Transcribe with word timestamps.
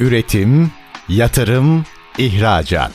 Üretim, 0.00 0.70
yatırım, 1.08 1.84
ihracat. 2.18 2.92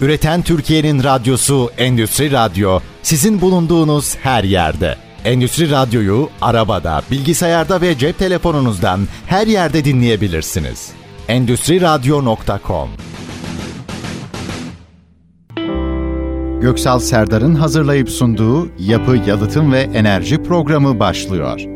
Üreten 0.00 0.42
Türkiye'nin 0.42 1.04
radyosu 1.04 1.70
Endüstri 1.78 2.32
Radyo 2.32 2.80
sizin 3.02 3.40
bulunduğunuz 3.40 4.16
her 4.16 4.44
yerde. 4.44 4.96
Endüstri 5.24 5.70
Radyo'yu 5.70 6.28
arabada, 6.40 7.02
bilgisayarda 7.10 7.80
ve 7.80 7.98
cep 7.98 8.18
telefonunuzdan 8.18 9.00
her 9.26 9.46
yerde 9.46 9.84
dinleyebilirsiniz. 9.84 10.90
Endüstri 11.28 11.80
Radyo.com 11.80 12.88
Göksal 16.60 16.98
Serdar'ın 16.98 17.54
hazırlayıp 17.54 18.10
sunduğu 18.10 18.68
Yapı, 18.78 19.16
Yalıtım 19.26 19.72
ve 19.72 19.80
Enerji 19.80 20.42
programı 20.42 21.00
başlıyor. 21.00 21.73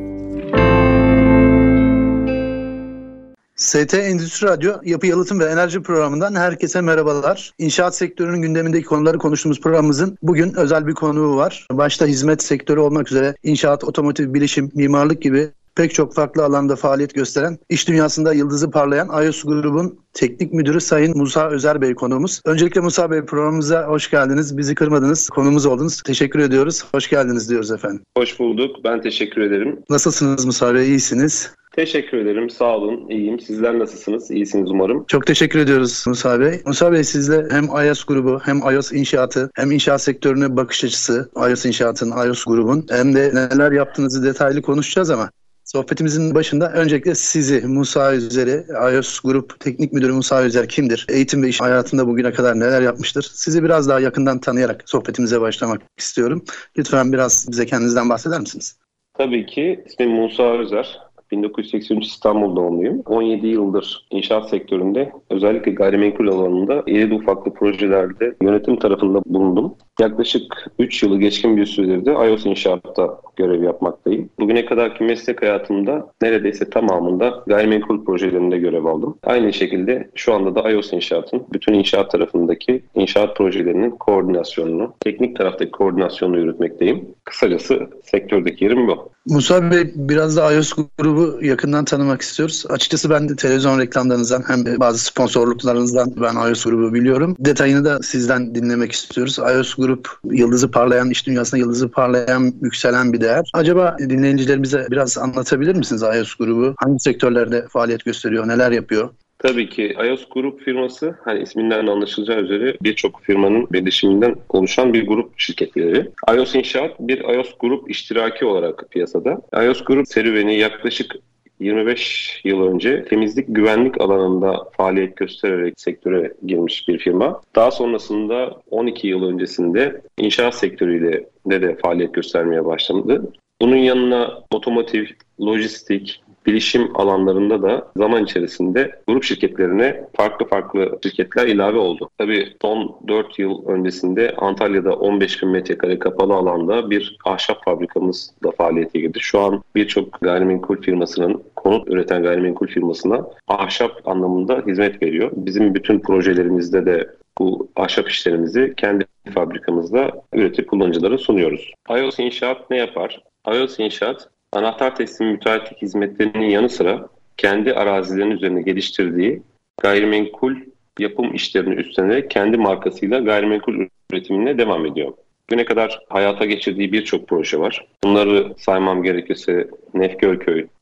ST 3.59 3.95
Endüstri 3.95 4.46
Radyo 4.46 4.72
Yapı 4.84 5.06
Yalıtım 5.06 5.41
ve 5.41 5.45
Enerji 5.45 5.82
programından 5.82 6.34
herkese 6.34 6.80
merhabalar. 6.80 7.52
İnşaat 7.59 7.96
sektörünün 7.96 8.42
gündemindeki 8.42 8.87
konuları 8.87 9.19
konuştuğumuz 9.19 9.60
programımızın 9.60 10.19
bugün 10.23 10.55
özel 10.55 10.87
bir 10.87 10.95
konuğu 10.95 11.37
var. 11.37 11.66
Başta 11.73 12.06
hizmet 12.06 12.42
sektörü 12.42 12.80
olmak 12.80 13.10
üzere 13.10 13.34
inşaat, 13.42 13.84
otomotiv, 13.84 14.34
bilişim, 14.34 14.70
mimarlık 14.74 15.23
gibi 15.23 15.51
pek 15.77 15.95
çok 15.95 16.15
farklı 16.15 16.45
alanda 16.45 16.77
faaliyet 16.77 17.15
gösteren, 17.15 17.59
iş 17.68 17.88
dünyasında 17.88 18.32
yıldızı 18.32 18.70
parlayan 18.70 19.24
IOS 19.24 19.45
grubun 19.45 19.98
teknik 20.12 20.52
müdürü 20.52 20.80
Sayın 20.80 21.18
Musa 21.18 21.48
Özer 21.48 21.80
Bey 21.80 21.95
konuğumuz. 21.95 22.43
Öncelikle 22.45 22.80
Musa 22.80 23.10
Bey 23.10 23.23
programımıza 23.23 23.87
hoş 23.87 24.10
geldiniz. 24.10 24.59
Bizi 24.59 24.74
kırmadınız, 24.74 25.29
konumuz 25.29 25.66
oldunuz. 25.66 26.02
Teşekkür 26.02 26.38
ediyoruz. 26.38 26.84
Hoş 26.93 27.10
geldiniz 27.10 27.51
diyoruz 27.51 27.70
efendim. 27.70 28.01
Hoş 28.18 28.38
bulduk. 28.38 28.77
Ben 28.84 29.02
teşekkür 29.02 29.40
ederim. 29.40 29.79
Nasılsınız 29.90 30.45
Musa 30.45 30.74
Bey? 30.74 30.88
İyisiniz. 30.88 31.57
Teşekkür 31.78 32.18
ederim. 32.18 32.50
Sağ 32.50 32.77
olun. 32.77 33.09
İyiyim. 33.09 33.41
Sizler 33.41 33.78
nasılsınız? 33.78 34.30
İyisiniz 34.30 34.70
umarım. 34.70 35.05
Çok 35.09 35.27
teşekkür 35.27 35.59
ediyoruz 35.59 36.04
Musa 36.06 36.41
Bey. 36.41 36.60
Musa 36.66 36.92
Bey 36.92 37.04
sizle 37.04 37.46
hem 37.51 37.64
iOS 37.64 38.04
grubu 38.04 38.40
hem 38.45 38.59
iOS 38.59 38.93
inşaatı 38.93 39.51
hem 39.54 39.71
inşaat 39.71 40.02
sektörüne 40.02 40.56
bakış 40.56 40.84
açısı 40.84 41.30
iOS 41.37 41.66
inşaatın, 41.66 42.10
iOS 42.10 42.45
grubun 42.45 42.87
hem 42.90 43.15
de 43.15 43.30
neler 43.34 43.73
yaptığınızı 43.73 44.24
detaylı 44.24 44.62
konuşacağız 44.62 45.10
ama 45.10 45.30
Sohbetimizin 45.65 46.34
başında 46.34 46.73
öncelikle 46.73 47.15
sizi 47.15 47.66
Musa 47.66 48.15
Üzeri, 48.15 48.65
iOS 48.95 49.21
Grup 49.21 49.60
Teknik 49.60 49.93
Müdürü 49.93 50.12
Musa 50.12 50.46
Üzer 50.46 50.68
kimdir? 50.68 51.06
Eğitim 51.09 51.43
ve 51.43 51.49
iş 51.49 51.60
hayatında 51.60 52.06
bugüne 52.06 52.32
kadar 52.32 52.60
neler 52.60 52.82
yapmıştır? 52.82 53.30
Sizi 53.34 53.65
biraz 53.65 53.88
daha 53.88 54.01
yakından 54.01 54.38
tanıyarak 54.38 54.82
sohbetimize 54.87 55.40
başlamak 55.40 55.80
istiyorum. 55.99 56.45
Lütfen 56.79 57.12
biraz 57.12 57.46
bize 57.51 57.66
kendinizden 57.66 58.09
bahseder 58.09 58.40
misiniz? 58.40 58.79
Tabii 59.15 59.46
ki. 59.46 59.84
İsmim 59.87 60.10
Musa 60.10 60.59
Özer. 60.59 61.07
1983 61.30 62.07
İstanbul 62.07 62.57
doğumluyum. 62.57 63.02
17 63.07 63.46
yıldır 63.46 64.06
inşaat 64.10 64.48
sektöründe 64.48 65.12
özellikle 65.31 65.72
gayrimenkul 65.72 66.28
alanında 66.28 66.82
iri 66.87 67.15
ufaklı 67.15 67.54
projelerde 67.54 68.34
yönetim 68.43 68.78
tarafında 68.78 69.22
bulundum. 69.25 69.75
Yaklaşık 70.00 70.71
3 70.78 71.03
yılı 71.03 71.19
geçkin 71.21 71.56
bir 71.56 71.66
süredir 71.66 72.06
de 72.06 72.12
iOS 72.12 72.47
inşaatta 72.47 73.21
görev 73.38 73.62
yapmaktayım. 73.62 74.31
Bugüne 74.41 74.66
kadarki 74.66 75.04
meslek 75.04 75.42
hayatımda 75.42 76.06
neredeyse 76.22 76.70
tamamında 76.70 77.44
gayrimenkul 77.47 78.04
projelerinde 78.04 78.58
görev 78.58 78.84
aldım. 78.84 79.19
Aynı 79.22 79.53
şekilde 79.53 80.10
şu 80.14 80.34
anda 80.34 80.54
da 80.54 80.70
iOS 80.70 80.92
inşaatın 80.92 81.42
bütün 81.53 81.75
inşaat 81.75 82.10
tarafındaki 82.10 82.82
inşaat 82.94 83.36
projelerinin 83.36 83.91
koordinasyonunu, 83.91 84.94
teknik 85.00 85.36
taraftaki 85.36 85.70
koordinasyonunu 85.70 86.38
yürütmekteyim. 86.38 87.09
Kısacası 87.25 87.88
sektördeki 88.04 88.64
yerim 88.64 88.88
bu. 88.88 89.10
Musa 89.28 89.70
Bey 89.70 89.92
biraz 89.94 90.36
da 90.36 90.53
iOS 90.53 90.72
grubu 90.98 91.38
yakından 91.42 91.84
tanımak 91.84 92.22
istiyoruz. 92.22 92.64
Açıkçası 92.69 93.10
ben 93.10 93.28
de 93.28 93.36
televizyon 93.36 93.81
reklamlarınızdan 93.81 94.42
hem 94.48 94.81
bazı 94.81 95.04
sponsorluklarınızdan 95.04 96.12
ben 96.16 96.48
iOS 96.48 96.64
grubu 96.64 96.94
biliyorum. 96.94 97.36
Detayını 97.38 97.84
da 97.84 97.98
sizden 98.03 98.54
dinlemek 98.54 98.92
istiyoruz. 98.92 99.38
iOS 99.38 99.75
grup 99.75 100.09
yıldızı 100.25 100.70
parlayan, 100.70 101.10
iş 101.10 101.26
dünyasında 101.26 101.60
yıldızı 101.60 101.88
parlayan, 101.91 102.53
yükselen 102.62 103.12
bir 103.12 103.21
değer. 103.28 103.50
Acaba 103.55 103.97
dinleyicilerimize 103.99 104.87
biraz 104.91 105.19
anlatabilir 105.19 105.75
misiniz 105.75 106.03
iOS 106.03 106.34
grubu? 106.34 106.75
Hangi 106.78 107.00
sektörlerde 107.00 107.66
faaliyet 107.69 108.05
gösteriyor, 108.05 108.49
neler 108.49 108.72
yapıyor? 108.72 109.11
Tabii 109.39 109.69
ki 109.69 109.97
iOS 110.06 110.28
Grup 110.31 110.61
firması 110.61 111.15
hani 111.25 111.43
isminden 111.43 111.87
anlaşılacağı 111.87 112.41
üzere 112.41 112.77
birçok 112.83 113.22
firmanın 113.22 113.66
birleşiminden 113.72 114.37
oluşan 114.49 114.93
bir 114.94 115.06
grup 115.06 115.33
şirketleri. 115.37 116.11
iOS 116.34 116.55
İnşaat 116.55 117.00
bir 117.00 117.21
iOS 117.21 117.55
Grup 117.61 117.91
iştiraki 117.91 118.44
olarak 118.44 118.91
piyasada. 118.91 119.41
iOS 119.65 119.84
Grup 119.84 120.09
serüveni 120.09 120.59
yaklaşık 120.59 121.16
25 121.61 122.41
yıl 122.45 122.63
önce 122.63 123.05
temizlik 123.05 123.47
güvenlik 123.49 124.01
alanında 124.01 124.71
faaliyet 124.77 125.17
göstererek 125.17 125.75
sektöre 125.77 126.33
girmiş 126.47 126.89
bir 126.89 126.99
firma. 126.99 127.41
Daha 127.55 127.71
sonrasında 127.71 128.61
12 128.71 129.09
yıl 129.09 129.25
öncesinde 129.25 130.01
inşaat 130.19 130.55
sektörüyle 130.55 131.25
de, 131.47 131.63
de 131.63 131.77
faaliyet 131.77 132.15
göstermeye 132.15 132.65
başladı. 132.65 133.33
Bunun 133.61 133.77
yanına 133.77 134.43
otomotiv, 134.51 135.05
lojistik, 135.41 136.23
bilişim 136.48 136.97
alanlarında 137.00 137.62
da 137.62 137.92
zaman 137.97 138.25
içerisinde 138.25 139.00
grup 139.09 139.25
şirketlerine 139.25 140.04
farklı 140.16 140.47
farklı 140.47 140.98
şirketler 141.03 141.47
ilave 141.47 141.78
oldu. 141.78 142.10
Tabii 142.19 142.48
son 142.62 142.97
4 143.09 143.38
yıl 143.38 143.66
öncesinde 143.66 144.34
Antalya'da 144.36 144.94
15 144.94 145.42
bin 145.42 145.48
metrekare 145.48 145.98
kapalı 145.98 146.34
alanda 146.34 146.91
bir 146.91 147.19
ahşap 147.25 147.64
fabrikamız 147.64 148.34
da 148.44 148.50
faaliyete 148.50 149.00
girdi. 149.00 149.19
Şu 149.20 149.41
an 149.41 149.62
birçok 149.75 150.20
gayrimenkul 150.20 150.82
firmasının, 150.82 151.42
konut 151.56 151.88
üreten 151.88 152.22
gayrimenkul 152.22 152.66
firmasına 152.66 153.26
ahşap 153.48 154.09
anlamında 154.09 154.62
hizmet 154.66 155.03
veriyor. 155.03 155.30
Bizim 155.36 155.75
bütün 155.75 155.98
projelerimizde 155.98 156.86
de 156.86 157.09
bu 157.38 157.69
ahşap 157.76 158.10
işlerimizi 158.10 158.75
kendi 158.76 159.04
fabrikamızda 159.34 160.22
üretip 160.32 160.69
kullanıcılara 160.69 161.19
sunuyoruz. 161.19 161.72
iOS 161.91 162.19
İnşaat 162.19 162.70
ne 162.70 162.76
yapar? 162.76 163.22
iOS 163.48 163.78
İnşaat 163.78 164.28
anahtar 164.53 164.97
teslim 164.97 165.28
müteahhitlik 165.28 165.82
hizmetlerinin 165.82 166.48
yanı 166.48 166.69
sıra 166.69 167.09
kendi 167.36 167.75
arazilerinin 167.75 168.36
üzerine 168.36 168.62
geliştirdiği 168.62 169.42
gayrimenkul 169.82 170.54
yapım 170.98 171.34
işlerini 171.34 171.75
üstlenerek 171.75 172.31
kendi 172.31 172.56
markasıyla 172.56 173.19
gayrimenkul 173.19 173.86
üretimine 174.12 174.59
devam 174.59 174.86
ediyor. 174.86 175.12
Güne 175.48 175.64
kadar 175.64 176.00
hayata 176.09 176.44
geçirdiği 176.44 176.92
birçok 176.92 177.28
proje 177.28 177.59
var. 177.59 177.86
Bunları 178.04 178.53
saymam 178.59 179.03
gerekirse 179.03 179.69
Nef 179.94 180.22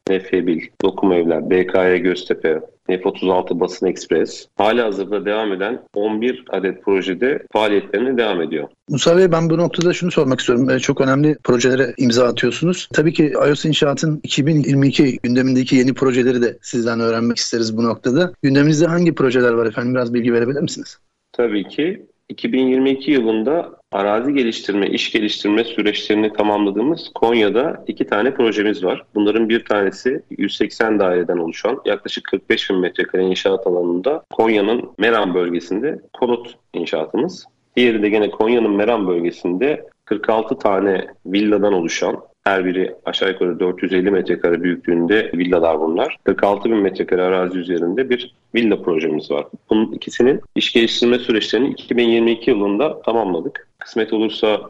Nef 0.08 0.32
Hebil, 0.32 0.60
Dokum 0.82 1.12
Evler, 1.12 1.50
BKY 1.50 2.02
Göztepe, 2.02 2.60
F-36 2.86 3.60
Basın 3.60 3.86
Ekspres 3.86 4.46
hala 4.56 4.84
hazırda 4.84 5.24
devam 5.24 5.52
eden 5.52 5.82
11 5.94 6.44
adet 6.50 6.84
projede 6.84 7.42
faaliyetlerine 7.52 8.16
devam 8.16 8.42
ediyor. 8.42 8.68
Musa 8.88 9.16
Bey 9.16 9.32
ben 9.32 9.50
bu 9.50 9.58
noktada 9.58 9.92
şunu 9.92 10.10
sormak 10.10 10.40
istiyorum. 10.40 10.70
Ee, 10.70 10.78
çok 10.78 11.00
önemli 11.00 11.36
projelere 11.44 11.94
imza 11.98 12.26
atıyorsunuz. 12.26 12.88
Tabii 12.92 13.12
ki 13.12 13.32
iOS 13.48 13.64
İnşaat'ın 13.64 14.20
2022 14.22 15.18
gündemindeki 15.22 15.76
yeni 15.76 15.94
projeleri 15.94 16.42
de 16.42 16.58
sizden 16.62 17.00
öğrenmek 17.00 17.36
isteriz 17.36 17.76
bu 17.76 17.84
noktada. 17.84 18.32
Gündeminizde 18.42 18.86
hangi 18.86 19.14
projeler 19.14 19.52
var 19.52 19.66
efendim? 19.66 19.94
Biraz 19.94 20.14
bilgi 20.14 20.32
verebilir 20.32 20.60
misiniz? 20.60 20.98
Tabii 21.32 21.68
ki. 21.68 22.06
2022 22.28 23.10
yılında 23.10 23.75
arazi 23.92 24.34
geliştirme, 24.34 24.86
iş 24.86 25.12
geliştirme 25.12 25.64
süreçlerini 25.64 26.32
tamamladığımız 26.32 27.10
Konya'da 27.14 27.84
iki 27.86 28.06
tane 28.06 28.34
projemiz 28.34 28.84
var. 28.84 29.04
Bunların 29.14 29.48
bir 29.48 29.64
tanesi 29.64 30.22
180 30.38 30.98
daireden 30.98 31.38
oluşan 31.38 31.80
yaklaşık 31.84 32.24
45 32.24 32.70
bin 32.70 32.78
metrekare 32.78 33.22
inşaat 33.22 33.66
alanında 33.66 34.24
Konya'nın 34.30 34.90
Meram 34.98 35.34
bölgesinde 35.34 36.00
konut 36.12 36.54
inşaatımız. 36.72 37.44
Diğeri 37.76 38.02
de 38.02 38.08
gene 38.08 38.30
Konya'nın 38.30 38.76
Meram 38.76 39.08
bölgesinde 39.08 39.86
46 40.04 40.58
tane 40.58 41.06
villadan 41.26 41.72
oluşan 41.72 42.22
her 42.46 42.64
biri 42.64 42.94
aşağı 43.04 43.28
yukarı 43.28 43.60
450 43.60 44.10
metrekare 44.10 44.62
büyüklüğünde 44.62 45.30
villalar 45.34 45.80
bunlar. 45.80 46.16
46 46.24 46.70
bin 46.70 46.78
metrekare 46.78 47.22
arazi 47.22 47.58
üzerinde 47.58 48.10
bir 48.10 48.34
villa 48.54 48.82
projemiz 48.82 49.30
var. 49.30 49.46
Bunun 49.70 49.92
ikisinin 49.92 50.40
iş 50.54 50.72
geliştirme 50.72 51.18
süreçlerini 51.18 51.68
2022 51.68 52.50
yılında 52.50 53.02
tamamladık. 53.02 53.65
Kısmet 53.86 54.12
olursa 54.12 54.60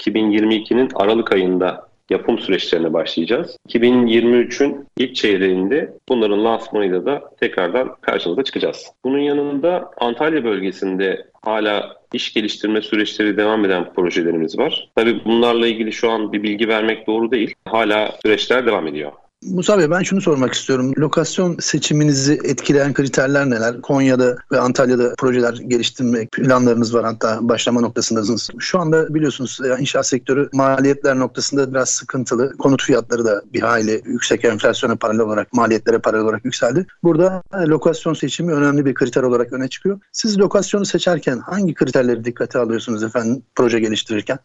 2022'nin 0.00 0.90
Aralık 0.94 1.32
ayında 1.32 1.88
yapım 2.10 2.38
süreçlerine 2.38 2.92
başlayacağız. 2.92 3.56
2023'ün 3.68 4.86
ilk 4.96 5.16
çeyreğinde 5.16 5.92
bunların 6.08 6.44
lansmanıyla 6.44 7.06
da 7.06 7.30
tekrardan 7.40 7.94
karşınıza 8.00 8.44
çıkacağız. 8.44 8.86
Bunun 9.04 9.18
yanında 9.18 9.90
Antalya 10.00 10.44
bölgesinde 10.44 11.26
hala 11.42 11.96
iş 12.12 12.34
geliştirme 12.34 12.82
süreçleri 12.82 13.36
devam 13.36 13.64
eden 13.64 13.92
projelerimiz 13.94 14.58
var. 14.58 14.88
Tabii 14.96 15.24
bunlarla 15.24 15.66
ilgili 15.66 15.92
şu 15.92 16.10
an 16.10 16.32
bir 16.32 16.42
bilgi 16.42 16.68
vermek 16.68 17.06
doğru 17.06 17.30
değil. 17.30 17.54
Hala 17.64 18.14
süreçler 18.22 18.66
devam 18.66 18.86
ediyor. 18.86 19.12
Musa 19.50 19.78
Bey 19.78 19.90
ben 19.90 20.02
şunu 20.02 20.20
sormak 20.20 20.52
istiyorum. 20.52 20.92
Lokasyon 20.98 21.56
seçiminizi 21.60 22.38
etkileyen 22.44 22.94
kriterler 22.94 23.50
neler? 23.50 23.80
Konya'da 23.80 24.36
ve 24.52 24.60
Antalya'da 24.60 25.14
projeler 25.18 25.54
geliştirme 25.54 26.26
planlarınız 26.26 26.94
var 26.94 27.04
hatta 27.04 27.38
başlama 27.40 27.80
noktasındasınız. 27.80 28.50
Şu 28.58 28.80
anda 28.80 29.14
biliyorsunuz 29.14 29.58
e, 29.64 29.80
inşaat 29.80 30.06
sektörü 30.06 30.48
maliyetler 30.52 31.18
noktasında 31.18 31.70
biraz 31.70 31.88
sıkıntılı. 31.88 32.56
Konut 32.56 32.82
fiyatları 32.82 33.24
da 33.24 33.42
bir 33.52 33.60
hayli 33.60 34.02
yüksek 34.04 34.44
enflasyona 34.44 34.96
paralel 34.96 35.20
olarak 35.20 35.52
maliyetlere 35.52 35.98
paralel 35.98 36.24
olarak 36.24 36.44
yükseldi. 36.44 36.86
Burada 37.02 37.42
e, 37.54 37.66
lokasyon 37.66 38.14
seçimi 38.14 38.52
önemli 38.52 38.84
bir 38.84 38.94
kriter 38.94 39.22
olarak 39.22 39.52
öne 39.52 39.68
çıkıyor. 39.68 40.00
Siz 40.12 40.38
lokasyonu 40.38 40.84
seçerken 40.84 41.38
hangi 41.38 41.74
kriterleri 41.74 42.24
dikkate 42.24 42.58
alıyorsunuz 42.58 43.02
efendim 43.02 43.42
proje 43.54 43.80
geliştirirken? 43.80 44.38